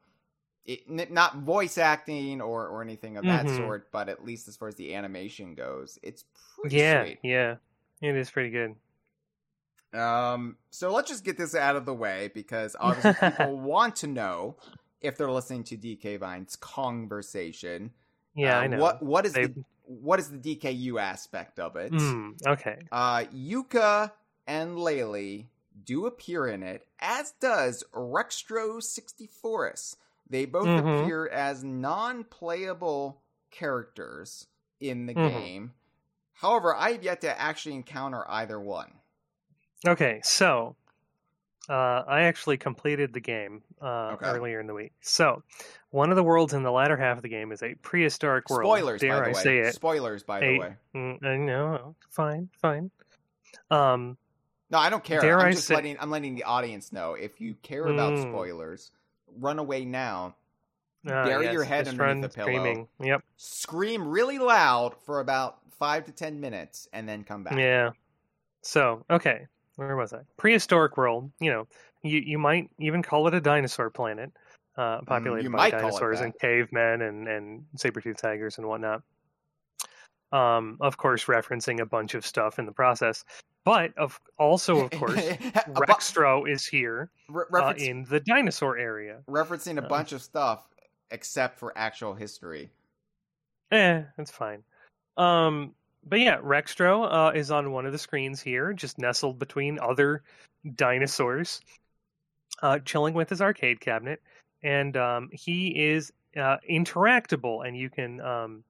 [0.66, 3.56] it, n- not voice acting or, or anything of that Mhm.
[3.56, 7.20] sort, but at least as far as the animation goes, it's pretty yeah sweet.
[7.24, 7.56] yeah
[8.02, 8.76] it is pretty good
[9.94, 14.08] Um, so let's just get this out of the way because obviously people want to
[14.08, 14.56] know
[15.02, 17.90] if they're listening to DK Vine's Kongversation.
[18.36, 21.76] yeah uh, i know What what is They- the what is the DKU aspect of
[21.76, 21.92] it?
[21.92, 24.12] Mm, okay Uh, Yooka
[24.48, 25.48] and Laylee
[25.84, 29.98] do appear in it, as does Rextro Sixtyfourus.
[30.30, 31.02] They both Mhm.
[31.02, 34.48] appear as non-playable characters
[34.80, 35.30] in the Mhm.
[35.30, 35.74] game.
[36.36, 38.94] However, I have yet to actually encounter either one.
[39.88, 40.76] Okay, so
[41.70, 41.74] uh,
[42.08, 44.26] I actually completed the game uh, Okay.
[44.28, 44.94] earlier in the week.
[45.02, 45.42] So
[45.90, 48.68] one of the worlds in the latter half of the game is a prehistoric world.
[48.68, 49.44] Spoilers, Dare by the I way.
[49.44, 49.74] say it?
[49.76, 50.76] Spoilers, by the way.
[50.96, 51.96] Mm, I know.
[52.10, 52.92] Fine, fine.
[53.70, 54.18] Um,
[54.70, 55.22] No, I don't care.
[55.22, 57.14] Dare I'm I just say- letting I'm letting the audience know.
[57.16, 58.32] If you care about Mm.
[58.32, 58.92] spoilers,
[59.38, 60.36] run away now.
[61.08, 62.46] ah, Bury yes, your head underneath the pillow.
[62.48, 62.88] screaming.
[63.00, 63.24] Yep.
[63.38, 67.58] Scream really loud for about five to ten minutes, and then come back.
[67.58, 67.90] Yeah.
[68.62, 70.20] So okay, where was I?
[70.38, 71.32] Prehistoric world.
[71.40, 71.68] You know,
[72.04, 74.32] you you might even call it a dinosaur planet,
[74.78, 78.68] uh, populated Mm, by might call it dinosaurs and cavemen and and saber-toothed tigers and
[78.68, 79.02] whatnot.
[80.32, 83.26] Um, of course, referencing a bunch of stuff in the process,
[83.66, 85.16] but of also, of course,
[85.70, 89.20] Rextro is here re- uh, in the dinosaur area.
[89.28, 90.68] referencing a uh, bunch of stuff
[91.12, 92.72] except for actual history.
[93.72, 94.64] Eh, that's fine.
[95.18, 99.80] Um, but yeah, Rextro uh, is on one of the screens here, just nestled between
[99.80, 100.24] other
[100.76, 101.62] dinosaurs,
[102.62, 104.22] uh, chilling with his arcade cabinet,
[104.64, 108.64] and um, he is uh, interactable, and you can um,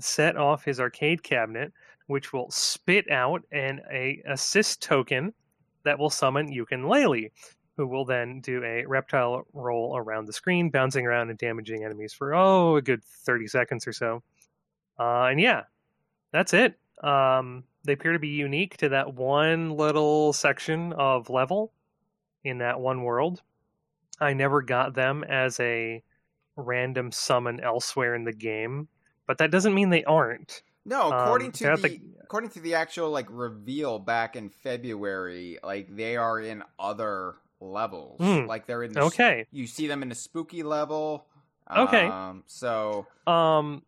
[0.00, 1.72] set off his arcade cabinet,
[2.06, 5.32] which will spit out an a assist token
[5.84, 7.30] that will summon Yooka-Laylee,
[7.76, 12.12] who will then do a reptile roll around the screen, bouncing around and damaging enemies
[12.12, 14.22] for oh a good thirty seconds or so.
[14.98, 15.62] Uh, and yeah,
[16.32, 16.78] that's it.
[17.02, 21.72] Um, they appear to be unique to that one little section of level
[22.44, 23.42] in that one world.
[24.20, 26.02] I never got them as a
[26.56, 28.88] random summon elsewhere in the game,
[29.26, 30.62] but that doesn't mean they aren't.
[30.84, 35.58] No, according Um, to the, the- according to the actual like reveal back in February,
[35.62, 38.18] like they are in other levels.
[38.20, 38.46] Hmm.
[38.46, 39.46] Like they're in the Okay.
[39.50, 41.26] you see them in a spooky level.
[41.74, 42.06] Okay.
[42.06, 43.82] Um, so Um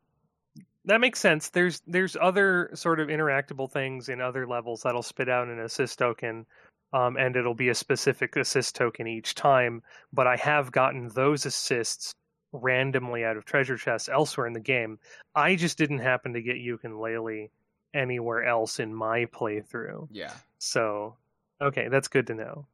[0.85, 1.51] that makes sense.
[1.51, 5.99] There's there's other sort of interactable things in other levels that'll spit out an assist
[5.99, 6.47] token.
[6.93, 9.81] Um, and it'll be a specific assist token each time,
[10.13, 12.17] but I have gotten those assists
[12.53, 14.99] randomly out of treasure chests elsewhere in the game.
[15.37, 17.51] I just didn't happen to get Yooka-Laylee
[17.95, 20.09] anywhere else in my playthrough.
[20.11, 20.33] yeah.
[20.59, 21.17] So,
[21.61, 22.67] okay, that's good to know.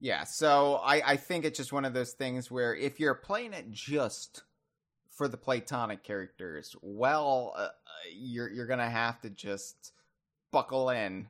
[0.00, 3.54] Yeah, so I, I think it's just one of those things where if you're playing
[3.54, 4.42] it just
[5.16, 7.70] for the Playtonic characters, well, uh, uh,
[8.14, 9.92] you're you're gonna have to just
[10.52, 11.26] buckle in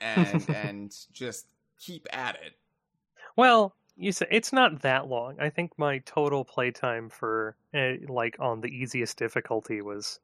[0.00, 1.46] and and just
[1.80, 2.54] keep at it.
[3.36, 5.36] Well, you say it's not that long.
[5.40, 10.18] I think my total playtime for uh, like on the easiest difficulty was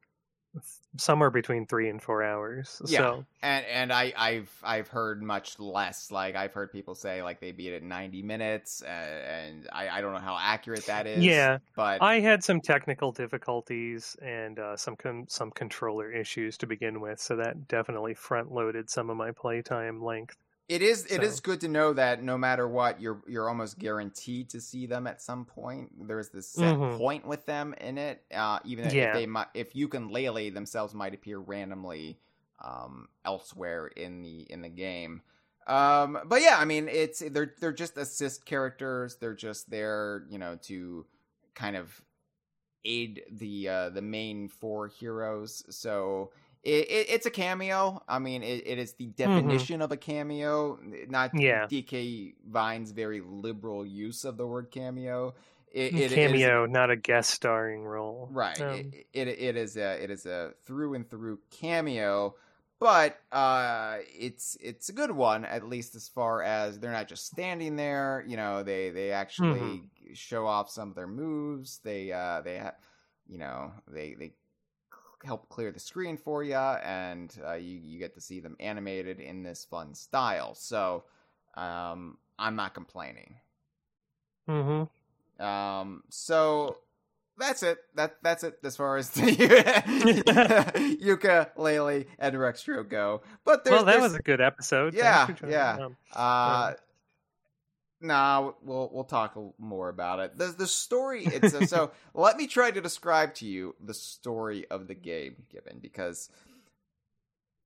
[0.97, 2.81] somewhere between three and four hours.
[2.85, 2.97] Yeah.
[2.97, 6.11] So And and I I've I've heard much less.
[6.11, 9.89] Like I've heard people say like they beat it in 90 minutes, uh, and I
[9.89, 11.23] I don't know how accurate that is.
[11.25, 16.67] Yeah, but I had some technical difficulties and uh, some con- some controller issues to
[16.67, 20.37] begin with, so that definitely front loaded some of my playtime length.
[20.69, 23.77] It is it is So- good to know that no matter what, you're you're almost
[23.79, 26.07] guaranteed to see them at some point.
[26.07, 26.97] There's this set Mhm.
[26.97, 29.13] point with them in it, uh, even if Yeah.
[29.13, 32.19] they might, if Yooka-Laylee themselves might appear randomly
[32.59, 35.21] um, elsewhere in the in the game.
[35.67, 39.17] Um, but yeah, I mean, it's they're they're just assist characters.
[39.17, 41.05] They're just there, you know, to
[41.55, 42.01] kind of
[42.85, 45.63] aid the uh, the main four heroes.
[45.75, 46.31] So
[46.63, 48.01] it, it, it's a cameo.
[48.07, 51.39] I mean, it, it is the definition of a cameo, not Mm-hmm.
[51.39, 51.65] Yeah.
[51.67, 55.33] DK Vine's very liberal use of the word cameo.
[55.71, 58.29] It, it- it is- Cameo, not a guest starring role.
[58.31, 58.59] right.
[58.61, 62.35] Um, it, it it is a it is a through and through cameo,
[62.79, 67.25] but uh, it's it's a good one at least as far as they're not just
[67.25, 68.23] standing there.
[68.27, 70.13] You know, they they actually Mm-hmm.
[70.13, 71.79] show off some of their moves.
[71.83, 72.75] They uh they ha-
[73.27, 74.33] you know they they
[75.23, 79.19] help clear the screen for you, and uh, you you get to see them animated
[79.19, 80.55] in this fun style.
[80.55, 81.03] So
[81.55, 83.35] um, I'm not complaining.
[84.49, 84.89] mhm.
[85.39, 86.77] Um, so
[87.37, 87.77] that's it.
[87.95, 89.21] That that's it as far as the
[91.01, 93.21] Yooka-Laylee and Rextro go.
[93.45, 94.93] But there's, Well, that there's- was a good episode.
[94.93, 95.89] Yeah, yeah.
[96.13, 96.73] Uh,
[98.03, 100.37] nah, we'll we'll talk more about it.
[100.37, 101.25] The the story.
[101.25, 101.91] It's a, so.
[102.13, 106.29] Let me try to describe to you the story of the game, given because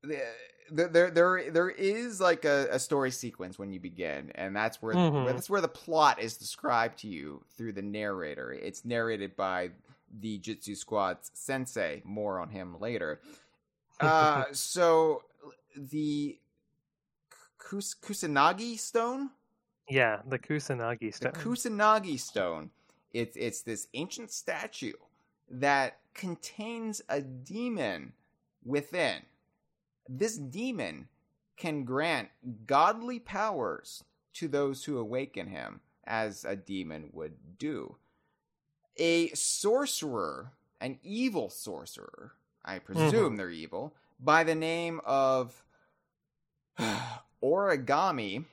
[0.04, 0.22] the-
[0.70, 4.82] there there there there is like a, a story sequence when you begin, and that's
[4.82, 5.24] where, Mhm.
[5.26, 8.52] where that's where the plot is described to you through the narrator.
[8.52, 9.72] It's narrated by
[10.20, 12.02] the Jitsu Squad's sensei.
[12.06, 13.20] More on him later.
[14.00, 15.24] Uh, so
[15.76, 16.38] the
[17.58, 19.32] Kus- Kusanagi stone,
[19.90, 21.32] yeah, the Kusanagi stone.
[21.34, 21.40] the.
[21.40, 22.70] Kusanagi stone.
[23.14, 24.94] It's it's this ancient statue
[25.50, 28.14] that contains a demon
[28.66, 29.22] within.
[30.10, 31.08] This demon
[31.56, 32.30] can grant
[32.66, 37.96] godly powers to those who awaken him, as a demon would do.
[38.98, 42.34] A sorcerer, an evil sorcerer,
[42.64, 43.36] I presume mm-hmm.
[43.36, 45.64] they're evil, by the name of
[47.44, 48.46] Origami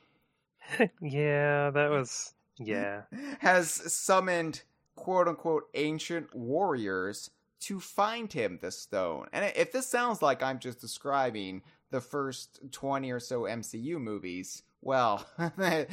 [1.00, 3.02] yeah, that was yeah.
[3.40, 4.62] has summoned
[4.96, 9.26] quote unquote ancient warriors to find him the stone.
[9.32, 14.62] And if this sounds like I'm just describing the first 20 or so MCU movies,
[14.82, 15.26] well,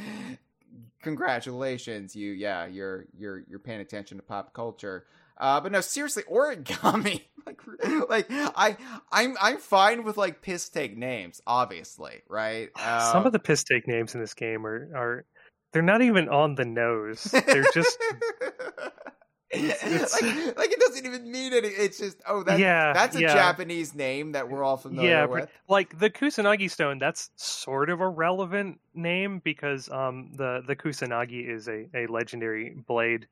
[1.02, 5.06] congratulations you yeah, you're you're you're paying attention to pop culture.
[5.38, 7.22] Uh, but no, seriously, origami.
[7.46, 8.76] like, like I,
[9.10, 12.68] I'm, I'm fine with like piss take names, obviously, right?
[13.12, 15.24] Some of the piss take names in this game are are
[15.72, 17.22] they're not even on the nose.
[17.24, 17.98] They're just
[19.50, 21.68] it's- like, like it doesn't even mean any.
[21.68, 22.92] It's just oh that yeah.
[22.92, 23.34] that's a yeah.
[23.34, 25.48] Japanese name that we're all familiar yeah, with.
[25.68, 26.98] like the Kusanagi stone.
[26.98, 32.74] That's sort of a relevant name because um the the Kusanagi is a a legendary
[32.86, 33.26] blade.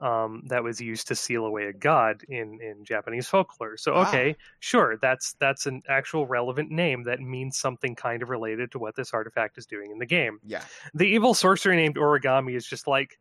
[0.00, 3.76] Um, that was used to seal away a god in, in Japanese folklore.
[3.76, 4.08] So Ah.
[4.08, 8.78] okay, sure, that's that's an actual relevant name that means something kind of related to
[8.78, 10.40] what this artifact is doing in the game.
[10.46, 13.18] Yeah, the evil sorcerer named Origami is just like,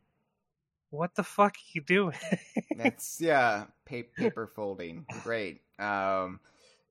[0.89, 2.15] what the fuck are you doing?
[2.77, 5.05] that's yeah, pa- paper folding.
[5.23, 5.61] Great.
[5.79, 6.39] Um,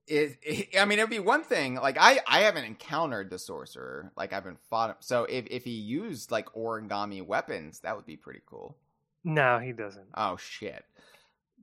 [0.07, 1.77] it, it, I mean, it'd be one thing.
[1.77, 4.13] Like I, I haven't encountered the sorcerer.
[4.17, 4.91] Like I've been fought.
[4.91, 4.97] him.
[5.01, 8.77] So if if he used like origami weapons, that would be pretty cool.
[9.29, 10.07] No, he doesn't.
[10.15, 10.85] Oh shit.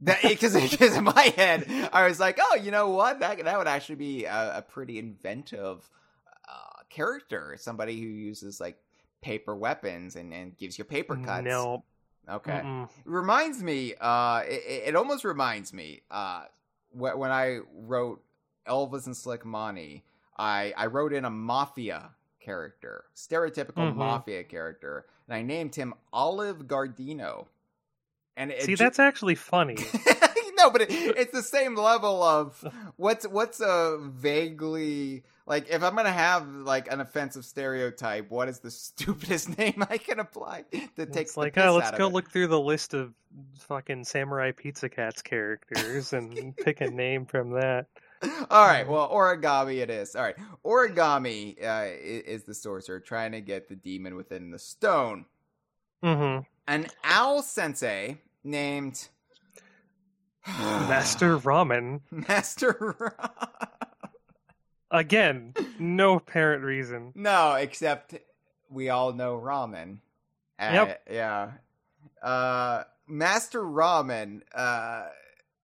[0.04, 3.20] Because in my head, I was like, oh, you know what?
[3.22, 5.90] That that would actually be a, a pretty inventive
[6.48, 7.56] uh, character.
[7.58, 8.78] Somebody who uses like
[9.22, 11.46] paper weapons and, and gives you paper cuts.
[11.46, 11.84] No.
[12.30, 12.62] Okay.
[12.64, 12.84] Mm-mm.
[12.86, 13.94] It reminds me.
[14.00, 16.02] Uh, it, it almost reminds me.
[16.12, 16.44] Uh,
[16.92, 18.22] wh- when I wrote
[18.68, 20.04] Elvis and Slick Money,
[20.38, 22.10] I I wrote in a mafia
[22.42, 23.96] character, stereotypical Mhm.
[23.96, 27.48] mafia character, and I named him Olive Gardino.
[28.38, 29.78] And it See, ju- that's actually funny.
[30.58, 32.64] no, but it, it's the same level of
[32.98, 38.60] what's what's a vaguely like if I'm gonna have like an offensive stereotype, what is
[38.60, 40.66] the stupidest name I can apply
[40.96, 43.14] that takes like, oh, let's go look through the list of
[43.60, 47.88] fucking Samurai Pizza Cats characters and pick a name from that.
[48.50, 50.16] All right, well, origami it is.
[50.16, 55.26] All right, origami uh, is the sorcerer trying to get the demon within the stone.
[56.02, 59.08] hmm An owl sensei named
[60.48, 62.02] Master Ramen.
[62.12, 62.74] Master.
[62.74, 63.30] Ramen.
[64.92, 67.12] Again, no apparent reason.
[67.16, 68.16] no, except
[68.70, 69.98] we all know ramen.
[70.60, 71.02] Uh, Yep.
[71.12, 71.52] Yeah.
[72.22, 74.42] Uh, Master Ramen.
[74.54, 75.08] Uh,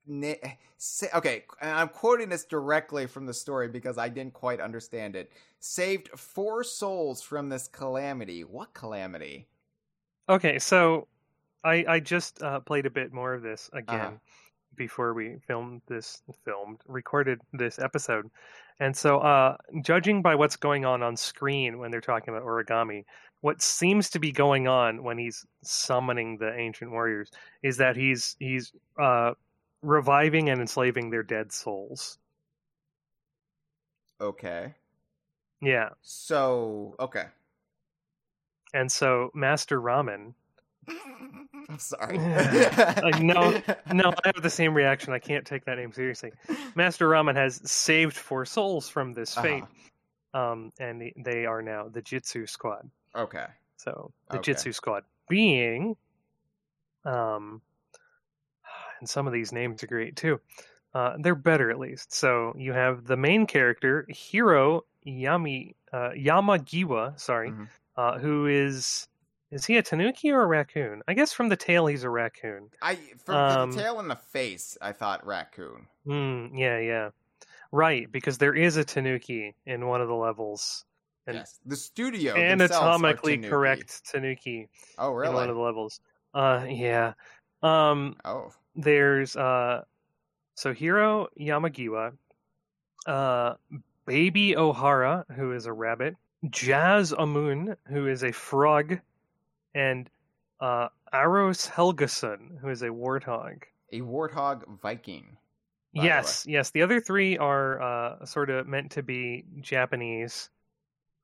[0.05, 0.33] na-
[0.77, 5.15] sa- okay, and I'm quoting this directly from the story because I didn't quite understand
[5.15, 5.31] it.
[5.59, 8.43] Saved four souls from this calamity.
[8.43, 9.47] What calamity?
[10.29, 11.07] Okay, so
[11.63, 14.19] I I just uh, played a bit more of this again Uh-huh.
[14.75, 18.31] before we filmed this filmed recorded this episode,
[18.79, 23.05] and so uh, judging by what's going on on screen when they're talking about origami,
[23.41, 27.31] what seems to be going on when he's summoning the ancient warriors
[27.63, 29.33] is that he's he's uh,
[29.83, 32.19] reviving and enslaving their dead souls.
[34.21, 34.75] Okay.
[35.61, 37.29] Yeah, So, okay.
[38.73, 40.33] And so Master Ramen
[41.69, 42.17] I'm sorry.
[42.19, 43.61] I know-
[43.93, 45.13] no, I have the same reaction.
[45.13, 46.31] I can't take that name seriously.
[46.75, 49.63] Master Ramen has saved four souls from this fate,
[50.33, 50.51] Uh-huh.
[50.51, 52.89] um, and they- are now the Jitsu Squad.
[53.15, 53.45] Okay.
[53.77, 54.51] So the Okay.
[54.53, 55.95] Jitsu Squad being,
[57.05, 57.61] um,
[58.99, 60.41] and some of these names are great too.
[60.93, 62.11] Uh, they're better at least.
[62.13, 67.67] So you have the main character Hiro Yami uh, Yamagiwa, sorry, Mhm.
[67.97, 69.07] Uh, who is
[69.51, 71.01] is he a tanuki or a raccoon?
[71.07, 72.69] I guess from the tail he's a raccoon.
[72.81, 75.87] I for Um, the tail and the face, I thought raccoon.
[76.05, 77.09] Mm, yeah, yeah.
[77.71, 80.85] Right, because there is a tanuki in one of the levels.
[81.27, 83.49] And yes, the studio anatomically Tanuki.
[83.49, 85.35] correct tanuki Oh, in really?
[85.35, 86.01] one of the levels.
[86.33, 87.13] Uh yeah.
[87.61, 89.83] Um Oh, there's uh
[90.55, 92.17] so Hiro Yamagiwa,
[93.07, 93.55] uh
[94.05, 96.15] Baby O'Hara, who is a rabbit,
[96.49, 98.99] Jazz Amun, who is a frog,
[99.75, 100.09] and
[100.59, 103.63] uh Eros Helgason, who is a warthog.
[103.91, 105.37] a warthog Viking.
[105.93, 106.71] by the Yes, yes.
[106.71, 110.49] The other three are uh, sort of meant to be Japanese.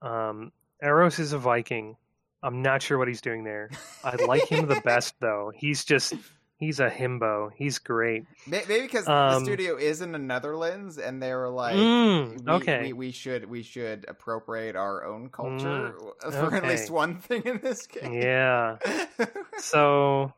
[0.01, 0.51] Um,
[0.83, 1.95] Eros is a Viking.
[2.43, 3.69] I'm not sure what he's doing there.
[4.03, 5.51] I like him the best though.
[5.55, 6.13] He's just
[6.57, 7.49] he's a himbo.
[7.55, 8.25] He's great.
[8.45, 12.57] Maybe because the Um, studio is in the Netherlands, and they were like, Mm, we,
[12.57, 12.77] okay.
[12.77, 15.97] we, we should we should appropriate our own culture
[16.31, 18.03] for at Mm, least one thing in this game.
[18.21, 18.77] Yeah.
[19.57, 20.33] So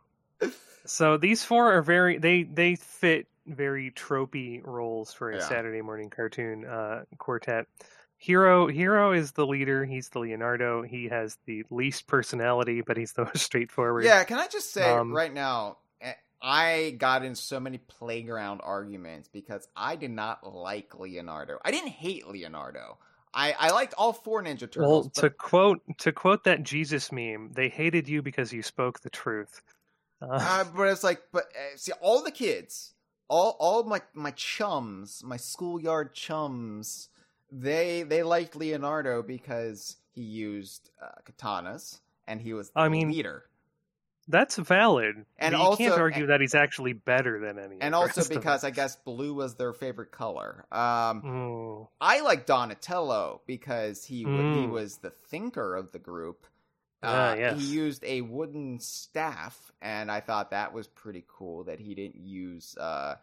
[0.85, 5.41] so these four are very they they fit very tropey roles for a Yeah.
[5.41, 7.67] Saturday morning cartoon uh, quartet.
[8.17, 9.85] Hero Hero is the leader.
[9.85, 10.83] He's the Leonardo.
[10.83, 14.13] He has the least personality, but he's the most straightforward.
[14.13, 15.77] Yeah, can I just say Um, right now,
[16.41, 21.59] I got in so many playground arguments because I did not like Leonardo.
[21.63, 22.97] I didn't hate Leonardo.
[23.33, 24.77] I, I liked all four Ninja Turtles.
[24.77, 29.01] Well, but- to quote to quote that Jesus meme, they hated you because you spoke
[29.01, 29.61] the truth.
[30.21, 32.93] Uh, uh, but it's like, but uh, see, all the kids,
[33.27, 37.09] all all my my chums, my schoolyard chums,
[37.51, 43.11] they they liked Leonardo because he used uh, katanas and he was the I mean,
[43.11, 43.45] leader.
[44.29, 47.77] That's valid, And you can't also- argue that he's actually better than any.
[47.81, 48.63] And also because.
[48.63, 50.65] I guess blue was their favorite color.
[50.71, 51.87] Um, Mm.
[51.99, 54.71] I like Donatello because he w he Mm.
[54.71, 56.45] was the thinker of the group.
[57.01, 57.59] Ah, Uh, yes.
[57.59, 62.17] He used a wooden staff, and I thought that was pretty cool that he didn't
[62.21, 62.77] use.
[62.77, 63.15] Uh,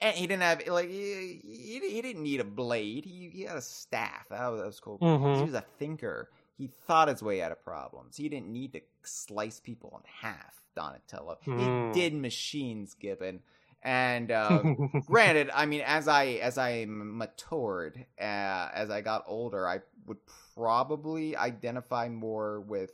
[0.00, 3.04] and he didn't have like he, he, he didn't need a blade.
[3.04, 4.28] He, he had a staff.
[4.30, 4.98] That was, that was cool.
[5.00, 5.36] Mhm.
[5.38, 6.30] He was a thinker.
[6.56, 8.16] He thought his way out of problems.
[8.16, 10.62] He didn't need to slice people in half.
[10.76, 11.38] Donatello.
[11.46, 11.94] Mm.
[11.94, 13.40] He did machines, Gibbon.
[13.82, 14.62] And uh,
[15.06, 20.18] granted, I mean, as I as I matured, uh, as I got older, I would
[20.54, 22.92] probably identify more with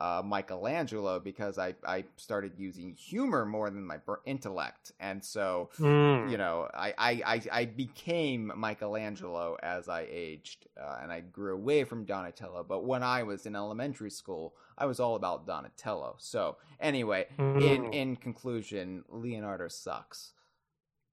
[0.00, 6.32] uh, Michelangelo because I, I started using humor more than my intellect, and so Mm.
[6.32, 11.54] you know I, I, I, I became Michelangelo as I aged, uh, and I grew
[11.54, 12.64] away from Donatello.
[12.68, 16.16] But when I was in elementary school, I was all about Donatello.
[16.18, 17.26] So anyway,
[17.58, 17.92] in Mm.
[17.92, 20.32] in conclusion, Leonardo sucks.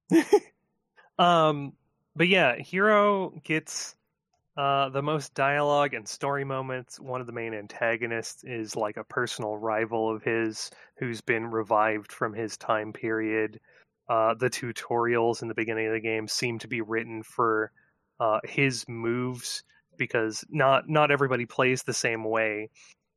[1.20, 1.74] Um,
[2.16, 3.96] but yeah, Hero gets
[4.58, 7.00] uh, the most dialogue and story moments.
[7.00, 12.12] One of the main antagonists is like a personal rival of his who's been revived
[12.12, 13.60] from his time period.
[14.10, 17.72] Uh, the tutorials in the beginning of the game seem to be written for
[18.20, 19.64] uh, his moves
[19.98, 22.70] because not not everybody plays the same way.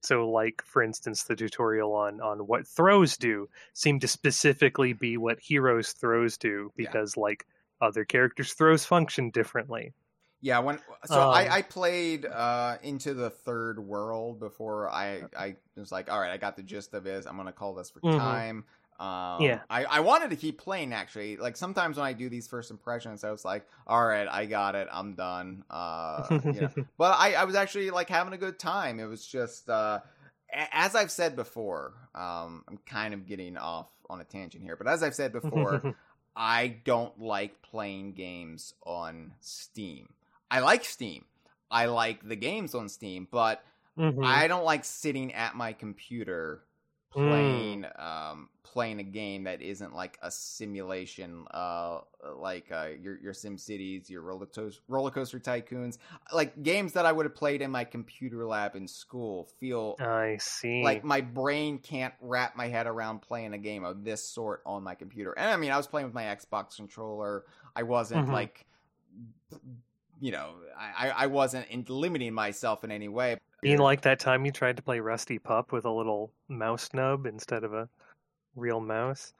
[0.02, 5.16] So, like for instance, the tutorial on on what throws do seem to specifically be
[5.16, 6.86] what heroes throws do Yeah.
[6.86, 7.46] because like
[7.80, 9.94] other characters' throws function differently.
[10.42, 15.56] Yeah, when so Um, I, I played uh, into the third world before I I
[15.76, 17.26] was like, all right, I got the gist of it.
[17.28, 18.16] I'm gonna call this for Mhm.
[18.18, 18.64] time.
[18.98, 19.60] Um, Yeah.
[19.70, 21.36] I, I wanted to keep playing actually.
[21.38, 24.74] Like sometimes when I do these first impressions, I was like, all right, I got
[24.74, 25.64] it, I'm done.
[25.70, 26.70] Uh, you know.
[26.98, 29.00] But I, I was actually like having a good time.
[29.00, 30.00] It was just uh,
[30.52, 31.94] a- as I've said before.
[32.14, 35.82] Um, I'm kind of getting off on a tangent here, but as I've said before,
[36.36, 40.08] I don't like playing games on Steam.
[40.50, 41.24] I like Steam.
[41.70, 43.62] I like the games on Steam, but
[43.96, 44.22] Mhm.
[44.24, 46.64] I don't like sitting at my computer
[47.12, 51.98] playing um playing a game that isn't like a simulation uh
[52.36, 55.98] like uh your your sim cities your roller coaster, roller coaster tycoons
[56.32, 60.36] like games that i would have played in my computer lab in school feel I
[60.38, 61.00] see.
[61.00, 64.82] like my brain can't wrap my head around playing a game of this sort on
[64.82, 65.32] my computer.
[65.38, 67.44] And I mean, I was playing with my Xbox controller.
[67.76, 68.30] I wasn't Mhm.
[68.30, 68.66] like,
[70.20, 73.36] you know, I, I- I wasn't in limiting myself in any way.
[73.62, 77.26] Being like that time you tried to play Rusty Pup with a little mouse nub
[77.26, 77.88] instead of a
[78.56, 79.32] real mouse.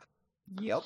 [0.61, 0.83] Yep.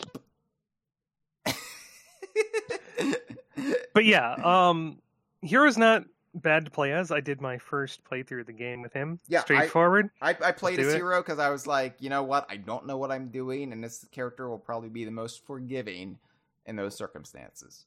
[3.93, 4.99] But yeah, um
[5.43, 7.11] Hero's not bad to play as.
[7.11, 9.21] I did my first playthrough of the game with him.
[9.29, 10.11] Yeah, Straightforward.
[10.23, 12.47] I, I played Do as hero because I was like, you know what?
[12.49, 16.19] I don't know what I'm doing, and this character will probably be the most forgiving
[16.67, 17.85] in those circumstances.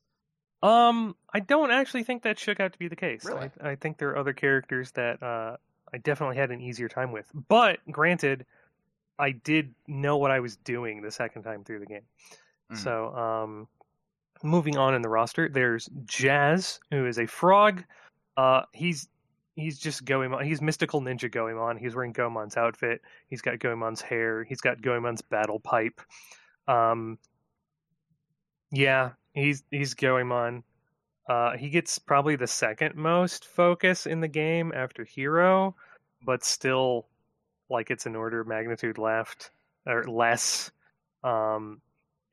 [0.64, 3.26] Um, I don't actually think that shook out to be the case.
[3.26, 3.52] Really?
[3.62, 5.58] I, I think there are other characters that uh,
[5.94, 7.26] I definitely had an easier time with.
[7.48, 8.46] But granted,
[9.20, 12.02] I did know what I was doing the second time through the game.
[12.72, 12.78] Mhm.
[12.78, 13.68] So, um,
[14.44, 17.84] moving on in the roster, there's Jazz, who is a frog.
[18.36, 19.08] Uh, he's
[19.56, 20.44] he's just Goemon.
[20.46, 21.78] He's mystical ninja Goemon.
[21.78, 23.02] He's wearing Goemon's outfit.
[23.28, 24.44] He's got Goemon's hair.
[24.44, 26.02] He's got Goemon's battle pipe.
[26.68, 27.18] Um,
[28.72, 30.64] yeah, he's he's Goemon.
[31.28, 35.76] Uh, he gets probably the second most focus in the game after Hero,
[36.26, 37.08] but still,
[37.70, 39.52] like it's an order of magnitude left
[39.86, 40.72] or less.
[41.24, 41.82] Um,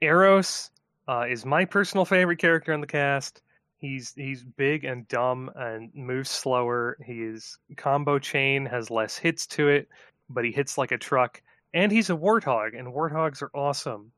[0.01, 0.71] Eros
[1.09, 3.43] uh, is my personal favorite character in the cast.
[3.79, 6.97] He's he's big and dumb and moves slower.
[7.05, 9.89] His combo chain has less hits to it,
[10.31, 11.43] but he hits like a truck.
[11.75, 14.13] And he's a warthog, and warthogs are awesome.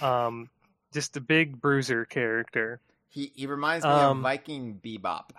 [0.00, 0.48] Um,
[0.92, 2.80] just a big bruiser character.
[3.08, 5.30] He he reminds me Um, of Viking Bebop.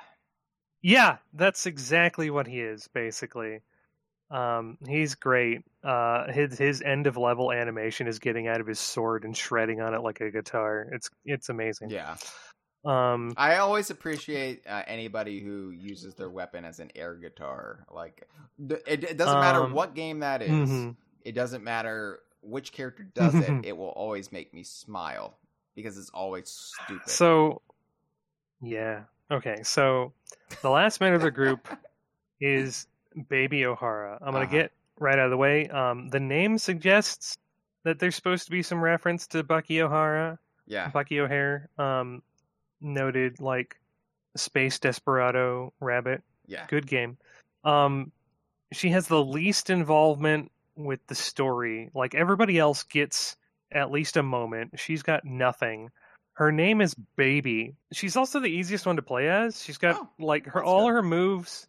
[0.82, 3.62] Yeah, that's exactly what he is, basically.
[4.32, 5.62] Um, he's great.
[5.84, 9.82] Uh, his his end of level animation is getting out of his sword and shredding
[9.82, 10.89] on it like a guitar.
[10.91, 11.91] It's it's amazing.
[11.91, 12.18] Yeah,
[12.86, 17.86] Um, I always appreciate uh, anybody who uses their weapon as an air guitar.
[17.91, 18.28] Like,
[18.60, 20.70] it, it doesn't matter Um, what game that is.
[20.70, 20.95] mhm.
[21.24, 23.60] It doesn't matter which character does it.
[23.64, 25.38] it will always make me smile
[25.76, 27.09] because it's always stupid.
[27.09, 27.61] So,
[28.61, 29.01] yeah.
[29.32, 29.61] Okay.
[29.63, 30.13] So,
[30.61, 31.67] the last member of the group
[32.41, 32.88] is
[33.30, 34.17] Baby O'Hara.
[34.21, 34.51] I'm gonna Uh-huh.
[34.51, 35.67] get right out of the way.
[35.69, 37.38] Um, the name suggests
[37.84, 40.39] that there's supposed to be some reference to Bucky O'Hara.
[40.67, 42.21] yeah, Bucky O'Hare, um,
[42.82, 43.78] noted like
[44.36, 46.21] space desperado rabbit.
[46.47, 46.65] yeah.
[46.67, 47.17] Good game.
[47.63, 48.11] Um,
[48.71, 51.89] she has the least involvement with the story.
[51.93, 53.36] Like everybody else gets
[53.74, 54.80] at least a moment.
[54.80, 55.89] She's got nothing.
[56.34, 57.76] Her name is Baby.
[57.91, 59.61] She's also the easiest one to play as.
[59.63, 60.93] She's got Oh, like her all good.
[60.93, 61.67] her moves.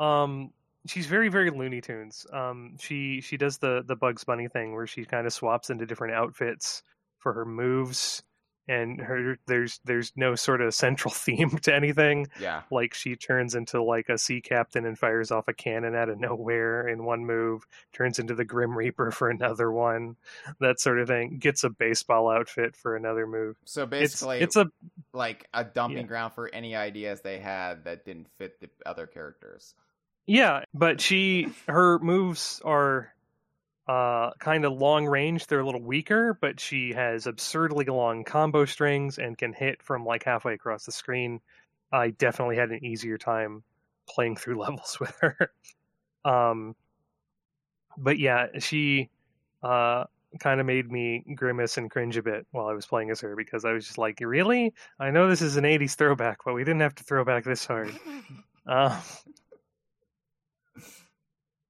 [0.00, 0.50] Um,
[0.86, 2.26] she's very very Looney Tunes.
[2.32, 5.86] Um, she she does the the Bugs Bunny thing where she kind of swaps into
[5.86, 6.82] different outfits
[7.18, 8.22] for her moves.
[8.68, 12.26] And her there's there's no sort of central theme to anything.
[12.40, 12.62] Yeah.
[12.70, 16.18] Like she turns into like a sea captain and fires off a cannon out of
[16.18, 20.16] nowhere in one move, turns into the Grim Reaper for another one,
[20.60, 21.38] that sort of thing.
[21.38, 23.56] Gets a baseball outfit for another move.
[23.64, 24.70] So basically It's it's a
[25.16, 26.02] like a dumping Yeah.
[26.04, 29.74] ground for any ideas they had that didn't fit the other characters.
[30.26, 33.13] Yeah, but she her moves are
[33.86, 35.46] uh kind of long range.
[35.46, 40.04] They're a little weaker, but she has absurdly long combo strings and can hit from
[40.04, 41.40] like halfway across the screen.
[41.92, 43.62] I definitely had an easier time
[44.08, 45.52] playing through levels with her.
[46.24, 46.74] Um
[47.96, 49.10] but yeah, she
[49.62, 50.04] uh
[50.40, 53.36] kind of made me grimace and cringe a bit while I was playing as her
[53.36, 54.74] because I was just like, "Really?
[54.98, 57.64] I know this is an 80s throwback, but we didn't have to throw back this
[57.66, 57.94] hard."
[58.66, 59.00] Uh,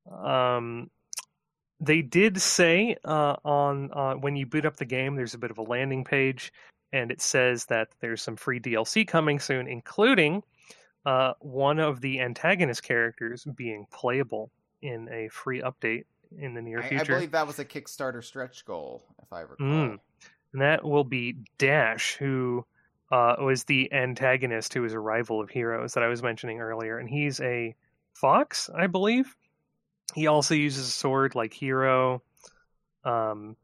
[0.25, 0.91] um,
[1.81, 5.51] they did say uh, on uh, when you boot up the game, there's a bit
[5.51, 6.53] of a landing page,
[6.93, 10.43] and it says that there's some free DLC coming soon, including
[11.05, 14.51] uh, one of the antagonist characters being playable
[14.83, 16.05] in a free update
[16.39, 19.67] in the near I, I believe that was a Kickstarter stretch goal, if I recall.
[19.67, 19.99] Mm.
[20.53, 22.65] and that will be Dash, who
[23.11, 26.99] uh, was the antagonist who was a rival of Heroes that I was mentioning earlier,
[26.99, 27.75] and he's a
[28.15, 29.37] fox, I believe.
[30.15, 32.23] He also uses a sword like Hero.
[33.05, 33.57] Um,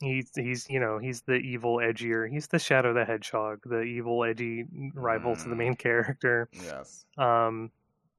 [0.00, 2.30] he's he's you know he's the evil edgier.
[2.30, 6.48] He's the Shadow the Hedgehog, the evil edgy rival to the main character.
[6.52, 7.04] Yes.
[7.16, 7.70] Um,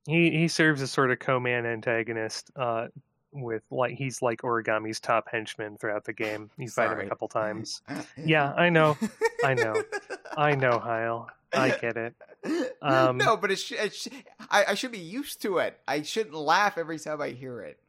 [0.05, 2.51] he he serves as sort of co-man antagonist.
[2.55, 2.87] Uh,
[3.31, 6.49] with like he's like Origami's top henchman throughout the game.
[6.57, 7.81] You fight him a couple times.
[8.17, 8.97] Yeah, I know.
[9.43, 9.81] I know.
[10.37, 11.29] I know, Heil.
[11.53, 12.15] I get it.
[12.81, 14.07] Um, no, but it sh- it sh-
[14.49, 15.77] I, I should be used to it.
[15.87, 17.79] I shouldn't laugh every time I hear it.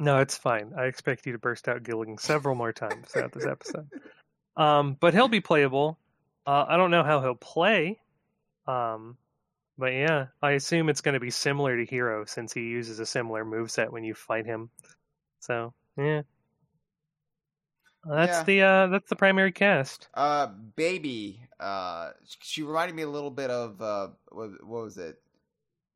[0.00, 0.72] No, it's fine.
[0.76, 3.88] I expect you to burst out giggling several more times throughout this episode.
[4.56, 5.98] Um, but he'll be playable.
[6.46, 8.00] Uh, I don't know how he'll play.
[8.66, 9.16] Um,
[9.78, 13.06] but yeah, I assume it's going to be similar to Hero since he uses a
[13.06, 14.70] similar moveset when you fight him.
[15.40, 16.22] So yeah,
[18.08, 18.42] that's Yeah.
[18.44, 20.08] the uh, that's the primary cast.
[20.14, 20.46] Uh,
[20.76, 21.40] baby.
[21.60, 25.20] Uh, she reminded me a little bit of uh, what, what was it?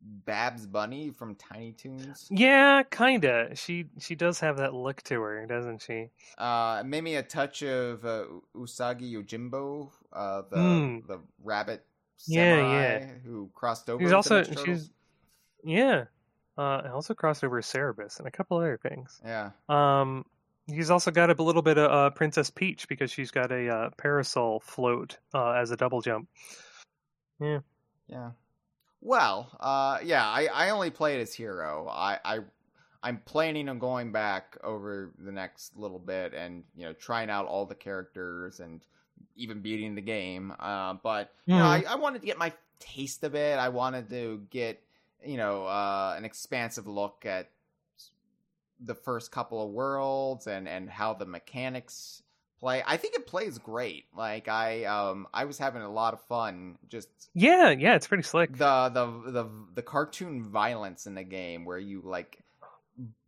[0.00, 2.28] Babs Bunny from Tiny Toons.
[2.30, 3.56] Yeah, kinda.
[3.56, 6.10] She she does have that look to her, doesn't she?
[6.38, 8.24] Uh, maybe a touch of uh,
[8.56, 11.06] Usagi Yojimbo, uh, the Mm.
[11.08, 11.84] the rabbit
[12.26, 13.06] Yeah, samurai yeah.
[13.24, 14.02] who crossed over.
[14.04, 14.90] She's also she's
[15.64, 16.04] yeah.
[16.56, 19.20] Uh, and also crossed over Cerebus and a couple other things.
[19.24, 19.50] yeah.
[19.68, 20.24] Um,
[20.68, 23.90] he's also got a little bit of uh, Princess Peach because she's got a uh,
[23.96, 26.28] parasol float uh, as a double jump.
[27.40, 27.60] Yeah.
[28.06, 28.30] Yeah.
[29.00, 31.88] Well, uh, yeah, I, I only played as hero.
[31.88, 32.38] I, I
[33.02, 37.46] I'm planning on going back over the next little bit and you know trying out
[37.46, 38.84] all the characters and
[39.36, 40.52] even beating the game.
[40.58, 43.58] Uh, but you know, I, I wanted to get my taste of it.
[43.58, 44.82] I wanted to get
[45.24, 47.50] you know uh, an expansive look at
[48.80, 52.22] the first couple of worlds and and how the mechanics
[52.60, 52.82] play.
[52.86, 54.04] I think it plays great.
[54.16, 58.22] Like I um I was having a lot of fun just Yeah, yeah, it's pretty
[58.24, 58.52] slick.
[58.56, 62.38] the the the the cartoon violence in the game where you like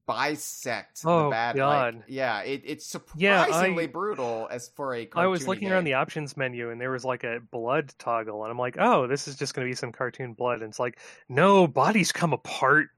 [0.06, 1.94] bisect Oh, the bad God.
[1.94, 5.84] like yeah it, it's Yeah, surprisingly I- brutal as for a I was looking around
[5.84, 9.28] the options menu and there was like a blood toggle, and I'm like, oh, this
[9.28, 10.62] is just going to be some cartoon blood.
[10.62, 10.98] And it's like,
[11.28, 12.88] no, bodies come apart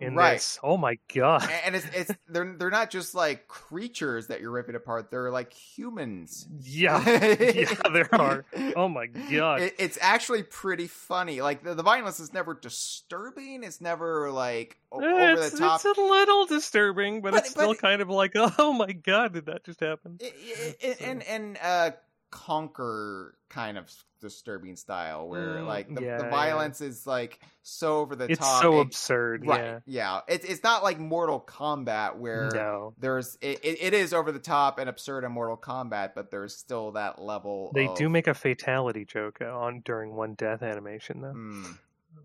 [0.00, 0.34] in Right.
[0.34, 0.58] this.
[0.62, 1.48] Oh my god.
[1.64, 5.52] And it's it's they're they're not just like creatures that you're ripping apart they're like
[5.52, 8.44] humans Yeah, yeah, there are.
[8.76, 9.62] Oh my god.
[9.62, 11.40] It, it's actually pretty funny.
[11.42, 13.64] Like the, the violence is never disturbing.
[13.64, 15.80] It's never like o- Eh, over the top.
[15.84, 19.46] it's a little disturbing, but, But- it's still kind of like, oh my god, did
[19.46, 20.18] that just happen?
[20.22, 21.90] I- I- I- and and uh
[22.30, 23.90] Conker kind of
[24.20, 26.30] disturbing style where Mm, like the, yeah, the yeah.
[26.30, 29.46] violence is like so over the It's top so it- absurd.
[29.46, 29.78] right Yeah.
[29.86, 32.94] yeah it's it's not like mortal kombat where No.
[32.98, 36.92] there's it, it, is over the top and absurd in mortal kombat but there's still
[36.92, 41.32] that level They of, do make a fatality joke on during one death animation though.
[41.34, 41.78] Mm,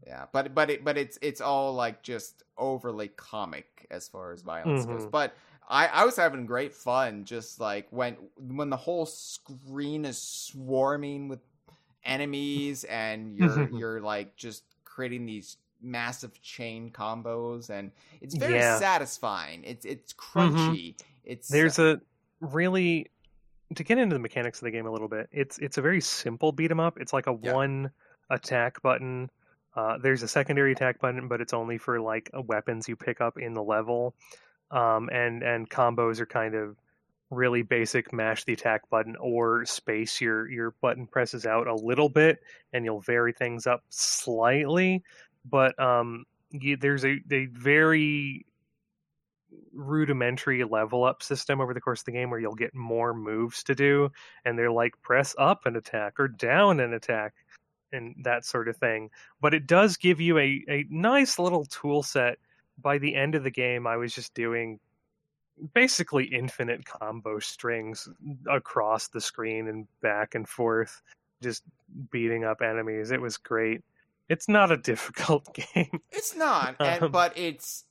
[0.07, 4.41] yeah, but but it but it's it's all like just overly comic as far as
[4.41, 5.05] violence goes.
[5.05, 5.11] Mhm.
[5.11, 5.33] But
[5.69, 11.27] I I was having great fun just like when when the whole screen is swarming
[11.29, 11.39] with
[12.05, 17.91] enemies and you're you're like just creating these massive chain combos and
[18.21, 18.79] it's very Yeah.
[18.79, 19.63] satisfying.
[19.63, 20.95] It's it's crunchy.
[21.23, 21.99] It's There's a
[22.39, 23.09] really
[23.75, 25.27] to get into the mechanics of the game a little bit.
[25.31, 26.99] It's it's a very simple beat 'em up.
[26.99, 27.53] It's like a Yeah.
[27.53, 27.91] one
[28.29, 29.29] attack button.
[29.75, 33.19] Uh, there's a secondary attack button, but it's only for like uh, weapons you pick
[33.21, 34.13] up in the level.
[34.71, 36.77] Um, and and combos are kind of
[37.33, 42.09] really basic mash the attack button or space your your button presses out a little
[42.09, 42.39] bit
[42.73, 45.03] and you'll vary things up slightly.
[45.45, 48.45] But um you, there's a, a very
[49.73, 53.63] rudimentary level up system over the course of the game where you'll get more moves
[53.63, 54.09] to do
[54.45, 57.33] and they're like press up and attack or down and attack
[57.91, 59.09] and that sort of thing.
[59.41, 62.37] But it does give you a, a nice little tool set.
[62.81, 64.79] By the end of the game i was just doing
[65.73, 68.09] basically infinite combo strings
[68.49, 71.01] across the screen and back and forth
[71.41, 71.63] just
[72.11, 73.81] beating up enemies it was great
[74.29, 77.83] it's not a difficult game It's not, and, Um, but it's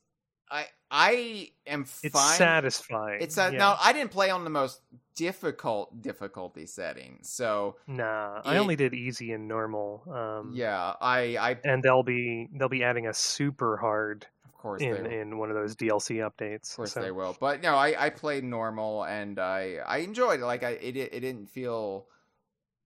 [0.51, 2.11] I I am fine.
[2.11, 3.59] it's satisfying It's a, yeah.
[3.59, 4.81] no, I didn't play on the most
[5.15, 10.03] difficult difficulty setting, so Nah, I only did easy and normal.
[10.11, 14.27] Um, yeah, I I and they'll be they'll be adding a super hard
[14.63, 16.71] course in in one of those DLC updates.
[16.71, 17.03] Of course so.
[17.03, 20.45] they will, but no, I I played normal and I I enjoyed it.
[20.45, 22.07] Like I it it didn't feel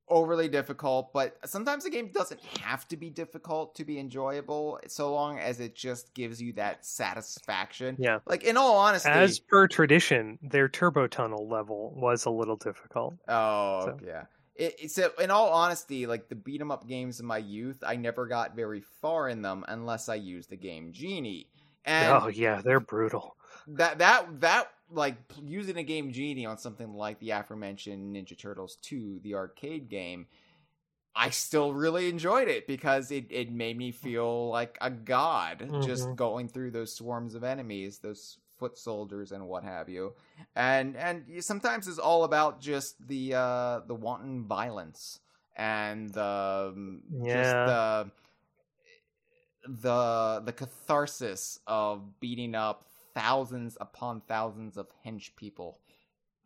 [0.08, 5.12] overly difficult, but sometimes the game doesn't have to be difficult to be enjoyable, so
[5.12, 7.96] long as it just gives you that satisfaction.
[7.98, 8.20] Yeah.
[8.26, 13.14] Like in all honesty, As per tradition, their turbo tunnel level was a little difficult.
[13.28, 14.24] Oh So- yeah.
[14.58, 17.84] It, it's a, in all honesty, like the beat 'em up games in my youth,
[17.86, 21.50] I never got very far in them unless I used the game Genie.
[21.86, 23.36] And oh yeah, they're brutal.
[23.68, 28.76] that that that like using a game Genie on something like the aforementioned Ninja Turtles
[28.82, 30.26] 2, the arcade game,
[31.14, 36.14] I still really enjoyed it because it it made me feel like a god just
[36.14, 36.16] Mhm.
[36.16, 40.14] going through those swarms of enemies, those foot soldiers and what have you.
[40.56, 45.20] And and sometimes it's all about just the uh the wanton violence
[45.56, 47.64] and the um, just Yeah.
[47.64, 48.10] the
[49.68, 55.78] the the catharsis of beating up thousands upon thousands of hench people.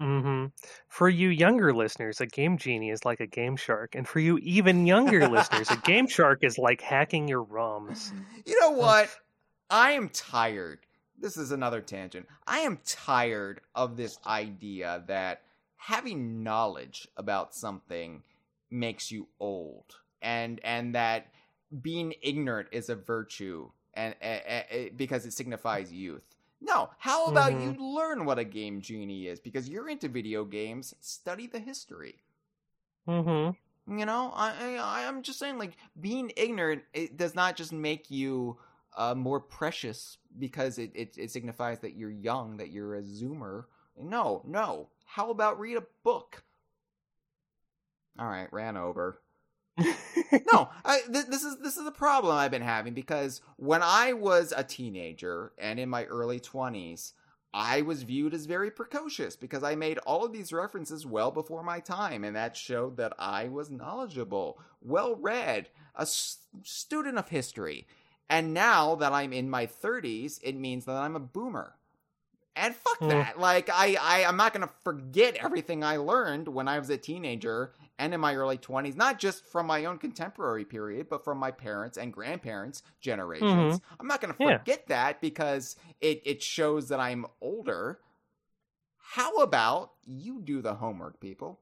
[0.01, 0.47] hmm
[0.89, 4.39] For you younger listeners, a game genie is like a game shark, and for you
[4.39, 8.13] even younger listeners, a game shark is like hacking your ROMs.
[8.47, 9.11] You know what?
[9.69, 10.81] I am tired.
[11.19, 12.27] This is another tangent.
[12.47, 15.43] I am tired of this idea that
[15.77, 18.23] having knowledge about something
[18.71, 21.27] makes you old and and that
[21.83, 24.63] being ignorant is a virtue and uh, uh,
[24.97, 26.37] because it signifies youth.
[26.61, 27.61] No, how about Mhm.
[27.61, 32.23] you learn what a game genie is because you're into video games, study the history.
[33.07, 33.51] hmm
[33.89, 38.11] You know, I, I I'm just saying, like being ignorant, it does not just make
[38.11, 38.59] you
[38.97, 43.65] uh, more precious because it, it it signifies that you're young, that you're a zoomer.
[43.99, 44.89] No, no.
[45.05, 46.45] How about read a book?
[48.19, 49.21] All right, ran over.
[50.53, 54.13] No, I, th- this is this is the problem I've been having because when I
[54.13, 57.15] was a teenager and in my early twenties,
[57.53, 61.63] I was viewed as very precocious because I made all of these references well before
[61.65, 67.29] my time, and that showed that I was knowledgeable, well read, a s- student of
[67.29, 67.87] history.
[68.29, 71.75] And now that I'm in my 30s, it means that I'm a boomer.
[72.57, 73.09] And fuck Hmm.
[73.09, 73.39] that.
[73.39, 77.73] Like I, I I'm not gonna forget everything I learned when I was a teenager
[78.01, 81.51] and in my early 20s, not just from my own contemporary period, but from my
[81.51, 83.81] parents and grandparents' generations.
[84.01, 84.59] I'm not going to Yeah.
[84.59, 88.01] forget that because it, it shows that I'm older.
[88.97, 91.61] How about you do the homework, people?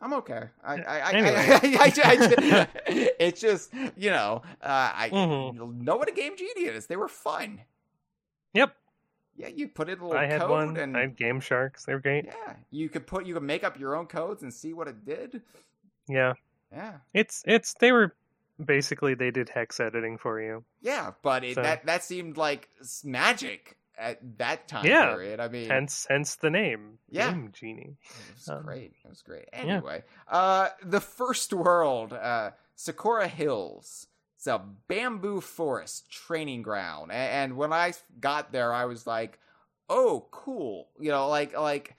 [0.00, 0.44] I'm okay.
[0.64, 1.32] I, I, I, Anyway.
[1.78, 2.18] I, I,
[2.52, 2.68] I-
[3.18, 5.74] it's just, you know, uh, I Mhm.
[5.82, 6.86] know what a game genie is.
[6.86, 7.62] They were fun.
[8.54, 8.76] Yep,
[9.38, 10.76] Yeah, you put in a little I had code one.
[10.76, 11.84] and I had Game Sharks.
[11.84, 12.24] They were great.
[12.26, 15.04] yeah, you could put you could make up your own codes and see what it
[15.04, 15.42] did.
[16.08, 16.32] Yeah,
[16.72, 18.14] Yeah, it's it's they were
[18.62, 20.64] basically they did hex editing for you.
[20.82, 22.68] yeah, but it, So- that that seemed like
[23.04, 25.38] magic at that time Yeah, period.
[25.40, 26.98] I mean, Hence hence the name.
[27.10, 27.30] Yeah.
[27.30, 27.96] Game Genie.
[28.04, 28.92] it was um, great.
[29.04, 29.48] It was great.
[29.52, 34.06] Anyway, uh, the first world, uh, Sakura Hills.
[34.38, 39.40] It's a bamboo forest training ground, and when I got there, I was like,
[39.90, 41.96] "Oh, cool!" You know, like like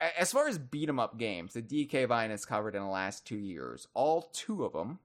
[0.00, 3.26] as far as beat 'em up games, the DK Vine has covered in the last
[3.26, 4.98] two years, all two of them.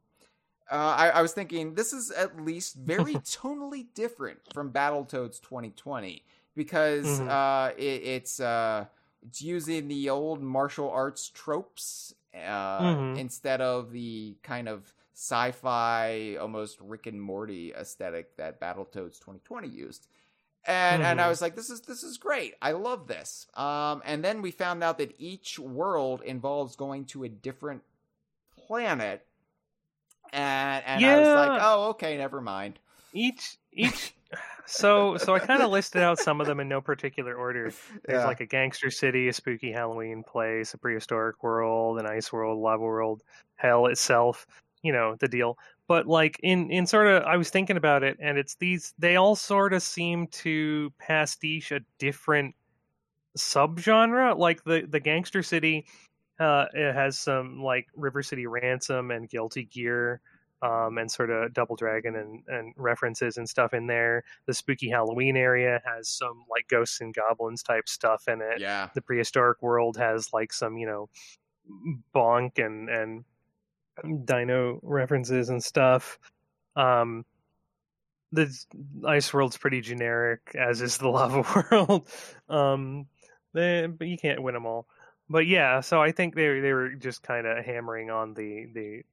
[0.72, 6.24] Uh, I, I was thinking this is at least very tonally different from Battletoads 2020
[6.56, 7.28] because Mhm.
[7.30, 8.86] uh, it, it's uh,
[9.26, 13.16] it's using the old martial arts tropes uh, Mhm.
[13.16, 20.08] instead of the kind of sci-fi, almost Rick and Morty aesthetic that Battletoads 2020 used.
[20.64, 21.30] And and I Mhm.
[21.30, 22.54] was like, this is this is great.
[22.62, 23.48] I love this.
[23.56, 27.82] Um, and then we found out that each world involves going to a different
[28.68, 29.26] planet.
[30.32, 32.80] And and I was like, oh, okay, never mind.
[33.12, 34.14] Each each
[34.66, 37.74] So so I kind of listed out some of them in no particular order.
[38.06, 38.26] There's Yeah.
[38.26, 42.84] like a gangster city, a spooky Halloween place, a prehistoric world, an ice world, lava
[42.84, 43.24] world,
[43.56, 44.46] hell itself.
[44.88, 45.58] You know the deal.
[45.88, 48.94] But like in in sort of, I was thinking about it, and it's these.
[48.98, 52.56] They all sort of seem to pastiche a different
[53.38, 54.38] subgenre.
[54.38, 55.86] Like the the gangster city,
[56.40, 60.22] uh, it has some like River City Ransom and Guilty Gear.
[60.60, 64.24] Um, and sort of Double Dragon and, and references and stuff in there.
[64.48, 68.90] The spooky Halloween area has some like ghosts and goblins type stuff in it yeah.
[68.96, 71.10] the prehistoric world has like some you know
[72.16, 73.24] bonk and and
[74.26, 76.20] dino references and stuff.
[76.76, 77.26] Um
[78.34, 78.54] the
[79.08, 82.08] ice world's pretty generic as is the lava world.
[82.50, 83.08] Um
[83.54, 84.88] they, but you can't win them all.
[85.30, 89.04] But yeah so i think they they were just kind of hammering on the the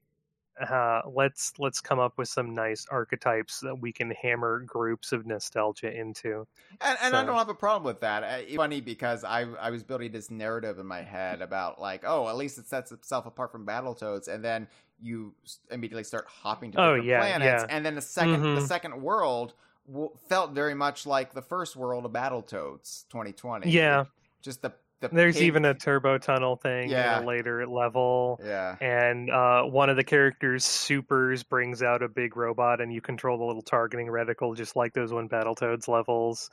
[0.61, 5.27] uh, let's let's come up with some nice archetypes that we can hammer groups of
[5.27, 6.47] nostalgia into.
[6.81, 8.23] And, and I don't have a problem with that.
[8.25, 12.03] Uh, It's funny because I I was building this narrative in my head about like,
[12.05, 15.35] oh, at least it sets itself apart from Battletoads, and then you
[15.71, 17.67] immediately start hopping to Oh, different yeah, planets, yeah.
[17.69, 18.61] and then the 2nd the Mhm.
[18.61, 19.55] second world
[19.87, 23.83] w- felt very much like the first world of Battletoads 2020.
[23.83, 24.07] Yeah.
[24.43, 24.75] just the
[25.11, 27.19] the There's even a turbo tunnel thing Yeah.
[27.19, 28.41] in a later level.
[28.45, 28.77] yeah.
[28.81, 33.39] and uh, one of the characters supers brings out a big robot and you control
[33.39, 36.51] the little targeting reticle just like those one battletoads levels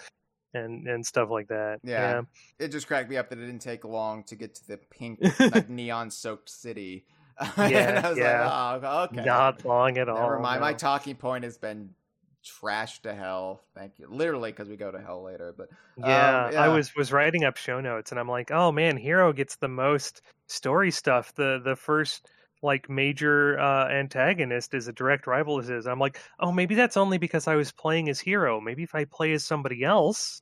[0.53, 2.23] and and stuff like that Yeah.
[2.59, 5.19] It just cracked me up that it didn't take long to get to the pink,
[5.39, 7.05] like neon soaked city.
[7.57, 8.45] Yeah, yeah.
[8.73, 9.23] like, oh, okay.
[9.25, 10.61] not long at all Never mind.
[10.61, 11.89] My talking point has been
[12.43, 13.61] trashed to hell.
[13.75, 14.07] Thank you.
[14.09, 15.53] Literally, because we go to hell later.
[15.57, 16.63] But yeah, um, yeah.
[16.63, 19.67] i was was writing up show notes and i'm like oh man hero gets the
[19.67, 22.27] most story stuff the the first
[22.61, 26.97] like major uh antagonist is a direct rival of his i'm like oh maybe that's
[26.97, 30.41] only because i was playing as hero maybe if i play as somebody else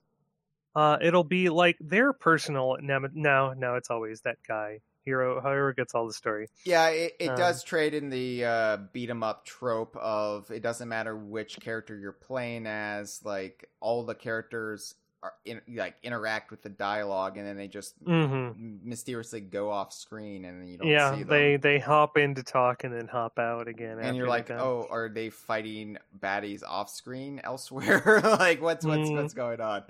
[0.76, 5.96] uh it'll be like their personal no no it's always that guy hero hero gets
[5.96, 9.46] all the story yeah, it, it um, does trade in the uh, beat 'em up
[9.46, 13.22] trope of it doesn't matter which character you're playing as.
[13.24, 17.94] Like all the characters are in, like interact with the dialogue, and then they just
[18.06, 18.52] hmm
[18.84, 21.28] mysteriously go off screen, and then you don't yeah see them.
[21.30, 24.88] they they hop in to talk and then hop out again and you're like, oh,
[24.90, 28.22] are they fighting baddies off screen elsewhere?
[28.24, 29.16] like, what's what's Mm.
[29.16, 29.84] what's going on?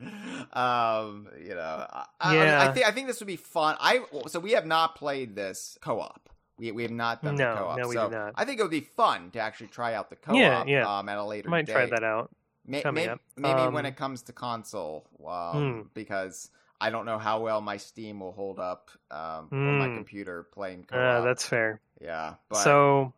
[0.53, 2.61] Um, you know, I, I- Yeah.
[2.69, 3.75] I, think I think this would be fun.
[3.79, 6.29] I so we have not played this co-op.
[6.57, 7.77] We we have not done No, the co-op.
[7.77, 8.33] no, we so not.
[8.35, 10.37] I think it would be fun to actually try out the co-op.
[10.37, 10.97] Yeah, yeah.
[10.99, 11.73] Um, at a later might date.
[11.73, 12.29] try that out
[12.69, 13.19] May- coming may- up.
[13.35, 15.27] Maybe when Um, it comes to console, Hmm.
[15.27, 19.87] um, because I don't know how well my Steam will hold up um, on my
[19.87, 19.95] Hmm.
[19.95, 22.35] computer playing uh, that's fair yeah.
[22.47, 23.13] But, So,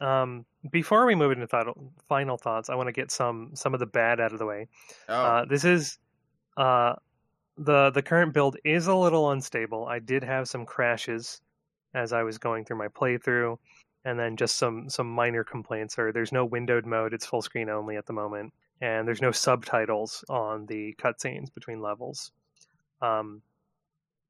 [0.00, 1.68] um, before we move into thought,
[2.08, 4.66] final thoughts, I want to get some some of the bad out of the way.
[5.08, 5.98] oh, Uh, this is
[6.56, 6.94] uh,
[7.56, 9.86] the the current build is a little unstable.
[9.86, 11.40] I did have some crashes
[11.92, 13.56] as I was going through my playthrough,
[14.04, 15.98] and then just some some minor complaints.
[15.98, 19.32] Or there's no windowed mode; it's full screen only at the moment, and there's no
[19.32, 22.32] subtitles on the cutscenes between levels.
[23.00, 23.42] Um,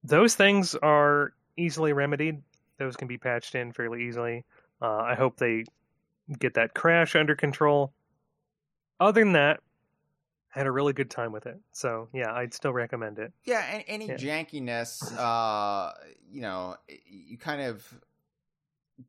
[0.02, 2.42] those things are easily remedied.
[2.78, 4.44] Those can be patched in fairly easily.
[4.82, 5.64] Uh, I hope they
[6.38, 7.92] get that crash under control.
[9.00, 9.60] Other than that,
[10.54, 11.58] I had a really good time with it.
[11.72, 13.32] So yeah, I'd still recommend it.
[13.44, 14.16] Yeah, and any Yeah.
[14.16, 15.92] jankiness, uh,
[16.30, 17.86] you know, you kind of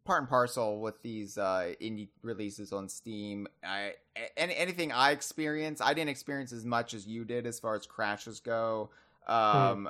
[0.03, 3.47] part and parcel with these uh, indie releases on Steam.
[3.63, 3.93] I
[4.35, 7.85] any, anything I experience, I didn't experience as much as you did as far as
[7.85, 8.89] crashes go.
[9.27, 9.89] Um,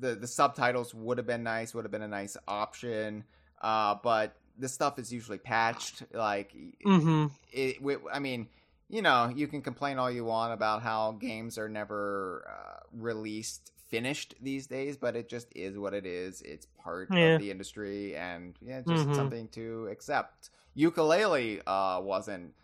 [0.00, 3.24] The the subtitles would have been nice, would have been a nice option,
[3.62, 6.02] uh, but this stuff is usually patched.
[6.12, 6.52] Like,
[6.84, 7.26] Mm-hmm.
[7.52, 8.48] it, we, I mean,
[8.90, 13.72] you know, you can complain all you want about how games are never uh, released
[13.88, 16.42] finished these days, but it just is what it is.
[16.42, 17.34] It's part Yeah.
[17.34, 19.14] of the industry, and yeah, just Mhm.
[19.14, 20.50] something to accept.
[20.76, 22.54] Yooka-Laylee uh, wasn't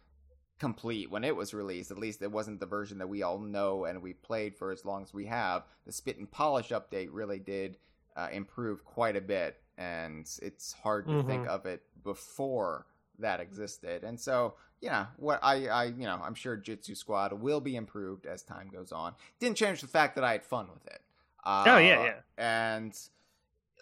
[0.58, 1.90] complete when it was released.
[1.90, 4.84] At least it wasn't the version that we all know and we played for as
[4.84, 5.64] long as we have.
[5.84, 7.78] The Spit and Polish update really did
[8.16, 12.86] uh, improve quite a bit, and it's hard to think of it before
[13.18, 14.04] that existed.
[14.04, 18.24] And so, yeah, what I, I, you know, I'm sure Jitsu Squad will be improved
[18.26, 19.14] as time goes on.
[19.40, 21.00] Didn't change the fact that I had fun with it.
[21.44, 22.14] Uh, Oh, yeah, yeah.
[22.38, 22.98] And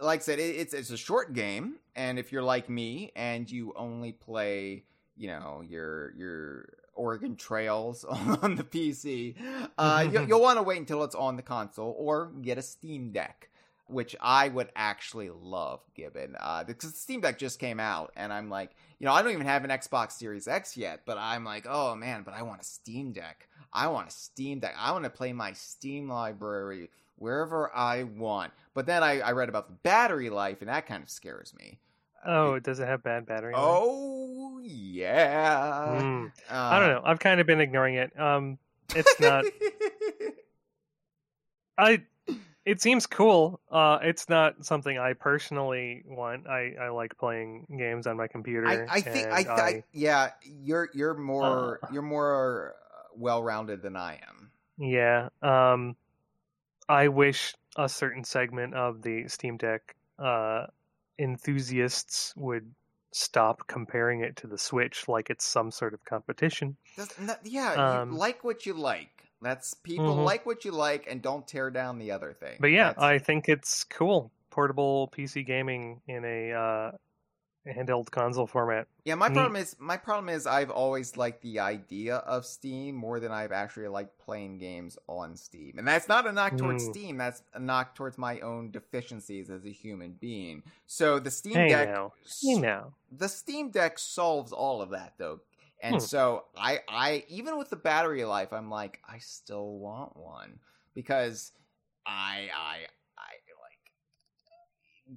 [0.00, 3.50] like I said, it, it's it's a short game, and if you're like me and
[3.50, 4.84] you only play,
[5.16, 9.36] you know, your your Oregon Trails on the PC,
[9.78, 13.12] uh, you, you'll want to wait until it's on the console or get a Steam
[13.12, 13.48] Deck.
[13.88, 18.32] Which I would actually love, given uh, because the Steam Deck just came out, and
[18.32, 21.44] I'm like, you know, I don't even have an Xbox Series X yet, but I'm
[21.44, 23.48] like, oh man, but I want a Steam Deck.
[23.70, 24.74] I want a Steam Deck.
[24.78, 26.88] I want to play my Steam library
[27.22, 28.52] wherever I want.
[28.74, 31.78] But then I, I read about the battery life, and that kind of scares me.
[32.26, 33.54] Oh, it, does it have bad battery?
[33.54, 33.62] life?
[33.64, 35.58] Oh yeah.
[35.60, 37.02] Uh, I don't know.
[37.04, 38.18] I've kind of been ignoring it.
[38.18, 38.58] Um,
[38.94, 39.44] it's not.
[41.78, 42.02] I.
[42.64, 43.60] It seems cool.
[43.72, 46.46] Uh, it's not something I personally want.
[46.46, 48.68] I, I like playing games on my computer.
[48.68, 51.88] I, I think I, th- I yeah you're you're more Uh.
[51.92, 52.76] you're more
[53.16, 54.50] well rounded than I am.
[54.78, 55.30] Yeah.
[55.42, 55.96] Um,
[56.88, 60.66] I wish a certain segment of the Steam Deck uh,
[61.18, 62.74] enthusiasts would
[63.12, 66.76] stop comparing it to the Switch like it's some sort of competition.
[67.44, 69.28] Yeah, Um, you like what you like.
[69.40, 70.24] That's people Mhm.
[70.24, 72.56] like what you like and don't tear down the other thing.
[72.60, 74.30] But yeah, That's- I think it's cool.
[74.50, 76.92] Portable PC gaming in a uh,
[77.66, 78.86] handheld console format.
[79.04, 79.14] yeah.
[79.14, 79.34] My neat.
[79.34, 83.52] problem is my problem is I've always liked the idea of Steam more than I've
[83.52, 86.90] actually liked playing games on Steam, and that's not a knock towards Mm.
[86.90, 87.16] Steam.
[87.18, 90.62] That's a knock towards my own deficiencies as a human being.
[90.86, 92.12] So the Steam Hey Deck, now.
[92.42, 92.94] Hey now.
[93.10, 95.40] the Steam Deck solves all of that though.
[95.80, 96.00] And Hmm.
[96.00, 100.58] so I I even with the battery life I'm like I still want one
[100.94, 101.52] because
[102.06, 102.90] I I I like th-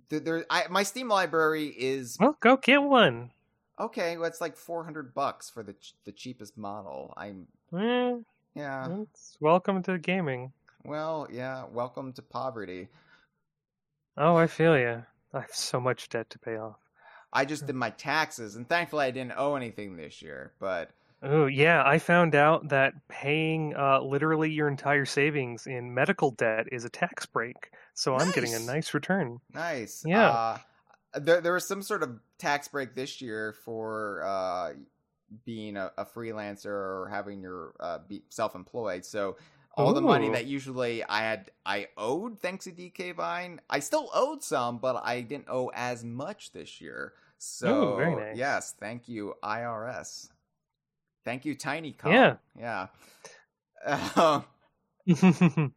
[0.09, 3.31] there I my Steam library is Well, go get one.
[3.79, 7.13] okay, well, it's like 400 bucks for the ch- the cheapest model.
[7.17, 8.17] I'm Eh,
[8.53, 9.03] yeah.
[9.39, 10.53] welcome to gaming.
[10.83, 12.89] Well, yeah, welcome to poverty.
[14.17, 15.05] Oh, I feel you.
[15.33, 16.79] I have so much debt to pay off.
[17.31, 20.91] I just did my taxes and thankfully I didn't owe anything this year, but
[21.21, 26.67] Oh yeah, I found out that paying uh, literally your entire savings in medical debt
[26.71, 27.71] is a tax break.
[27.95, 28.67] So I'm getting a Nice.
[28.67, 29.39] nice return.
[29.53, 30.03] Nice.
[30.05, 30.29] Yeah.
[30.29, 30.57] Uh,
[31.15, 34.73] there, there was some sort of tax break this year for uh,
[35.45, 39.05] being a, a freelancer or having your uh, be self-employed.
[39.05, 39.37] So
[39.77, 44.09] all the money that usually I had I owed thanks to DK Vine, I still
[44.13, 47.13] owed some, but I didn't owe as much this year.
[47.37, 48.37] So Ooh, nice.
[48.37, 50.29] yes, thank you IRS.
[51.25, 52.35] Thank you Tiny Yeah.
[52.57, 52.87] Yeah.
[54.15, 54.43] Um,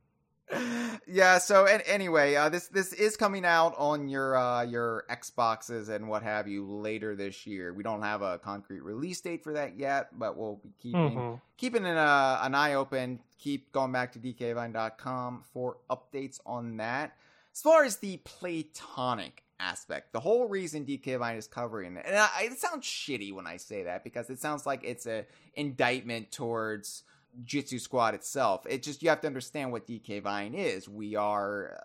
[1.07, 5.89] yeah so and anyway uh this this is coming out on your uh your xboxes
[5.89, 7.73] and what have you later this year.
[7.73, 11.41] We don't have a concrete release date for that yet but we'll be keeping Mhm.
[11.57, 13.21] keeping an, uh, an eye open.
[13.39, 17.17] Keep going back to dkvine.com for updates on that.
[17.53, 22.29] As far as the Playtonic aspect the whole reason dkvine is covering it and I,
[22.43, 27.03] it sounds shitty when i say that because it sounds like it's a indictment towards
[27.45, 28.67] Jitsu Squad itself.
[28.69, 30.89] It just you have to understand what DK Vine is.
[30.89, 31.79] We are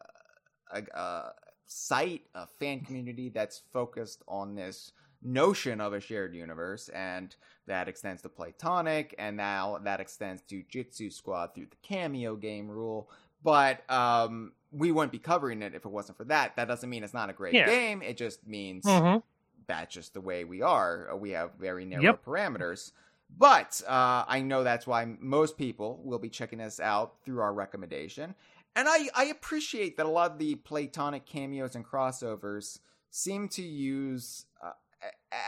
[0.73, 1.31] uh, a, a
[1.65, 4.91] site, a fan community that's focused on this
[5.21, 7.35] notion of a shared universe, and
[7.67, 12.67] that extends to Playtonic, and now that extends to Jitsu Squad through the cameo game
[12.69, 13.09] rule.
[13.43, 16.55] But um, we wouldn't be covering it if it wasn't for that.
[16.55, 17.65] That doesn't mean it's not a great Yeah.
[17.67, 18.01] game.
[18.01, 19.21] It just means Mhm.
[19.67, 21.15] that's just the way we are.
[21.15, 22.25] We have very narrow Yep.
[22.25, 22.91] parameters.
[23.35, 27.53] But uh, I know that's why most people will be checking us out through our
[27.53, 28.35] recommendation.
[28.75, 32.79] And I, I appreciate that a lot of the Playtonic cameos and crossovers
[33.09, 34.71] seem to use, uh,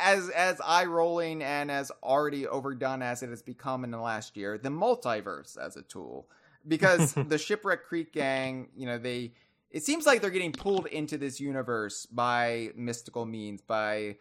[0.02, 4.38] as as eye rolling and as already overdone as it has become in the last
[4.38, 6.28] year, the multiverse as a tool.
[6.68, 9.34] Because the Shipwreck Creek gang, you know, they
[9.72, 14.18] it seems like they're getting pulled into this universe by mystical means, by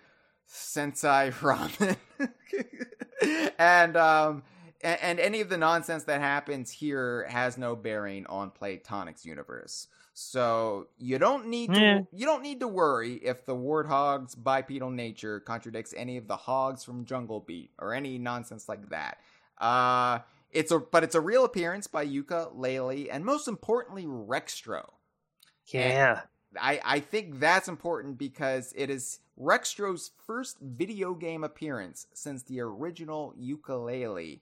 [0.46, 1.96] Sensei Ramen,
[3.58, 4.42] and um,
[4.82, 9.88] and, and any of the nonsense that happens here has no bearing on Playtonic's universe.
[10.16, 12.00] So you don't need to Yeah.
[12.12, 16.84] you don't need to worry if the warthog's bipedal nature contradicts any of the hogs
[16.84, 19.18] from Jungle Beat or any nonsense like that.
[19.58, 20.20] Uh
[20.52, 24.88] it's a but it's a real appearance by Yooka, Laylee, and most importantly Rextro.
[25.66, 26.20] Yeah.
[26.60, 32.60] I, I think that's important because it is Rextro's first video game appearance since the
[32.60, 34.40] original Yooka-Laylee.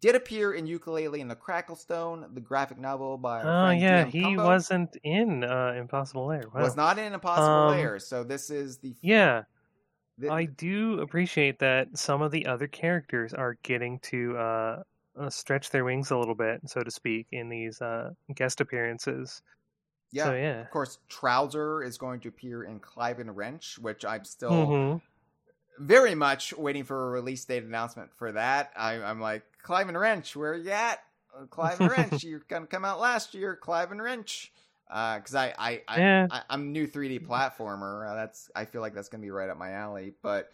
[0.00, 4.96] Did appear in Yooka-Laylee in the Kracklestone, the graphic novel by Oh yeah, he wasn't
[5.04, 6.44] in uh, Impossible Lair.
[6.52, 6.62] Wow.
[6.62, 9.44] was not in Impossible Um, Lair, so this is the, Yeah,
[10.18, 14.82] the I do appreciate that some of the other characters are getting to uh,
[15.20, 19.42] uh, stretch their wings a little bit, so to speak, in these uh, guest appearances.
[20.12, 20.24] Yeah.
[20.24, 20.60] So yeah.
[20.60, 25.00] Of course, Trowzer is going to appear in Clive and Wrench, which I'm still Mhm.
[25.78, 28.72] very much waiting for a release date announcement for that.
[28.76, 31.02] I, I'm like, Clive and Wrench, where you at?
[31.36, 33.56] Uh, Clive and Wrench, you're gonna come out last year.
[33.56, 34.52] Clive and Wrench,
[34.86, 36.26] because I, I, I, Yeah.
[36.30, 38.10] I, I'm new 3D platformer.
[38.10, 40.12] Uh, that's I feel like that's gonna be right up my alley.
[40.22, 40.52] But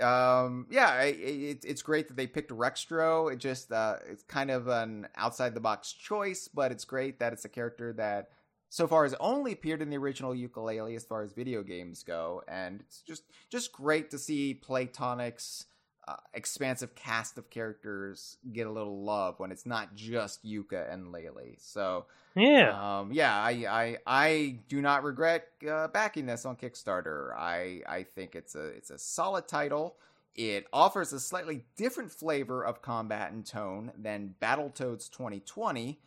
[0.00, 3.32] um, yeah, it, it, it's great that they picked Rextro.
[3.32, 7.32] It just uh, it's kind of an outside the box choice, but it's great that
[7.32, 8.30] it's a character that
[8.72, 12.42] so far has only appeared in the original Yooka-Laylee as far as video games go,
[12.48, 15.66] and it's just just great to see Playtonic's
[16.08, 21.08] uh, expansive cast of characters get a little love when it's not just Yooka and
[21.08, 21.56] Laylee.
[21.58, 27.36] So yeah, um, yeah, I, I I do not regret uh, backing this on Kickstarter.
[27.36, 29.96] I I think it's a it's a solid title.
[30.34, 36.00] It offers a slightly different flavor of combat and tone than Battletoads 2020.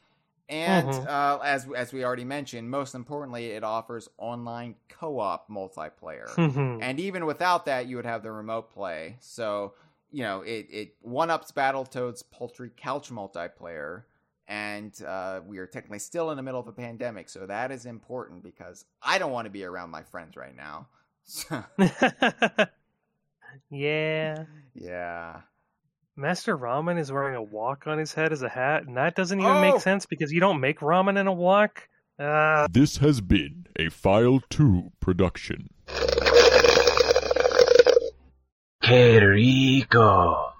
[0.47, 1.07] And Mhm.
[1.07, 6.81] uh, as as we already mentioned, most importantly, it offers online co-op multiplayer Mhm.
[6.81, 9.17] and even without that, you would have the remote play.
[9.19, 9.73] So
[10.11, 14.03] you know, it it one ups Battletoads Poultry Couch multiplayer,
[14.47, 17.85] and uh, we are technically still in the middle of a pandemic, so that is
[17.85, 20.88] important because I don't want to be around my friends right now.
[23.69, 24.45] Yeah.
[24.73, 25.41] yeah,
[26.17, 29.37] Master Ramen is wearing a wok on his head as a hat, and that doesn't
[29.39, 29.61] even Oh!
[29.61, 31.89] make sense because you don't make ramen in a wok.
[32.17, 35.67] Uh, This has been a File 2 production.
[38.81, 40.53] Qué rico.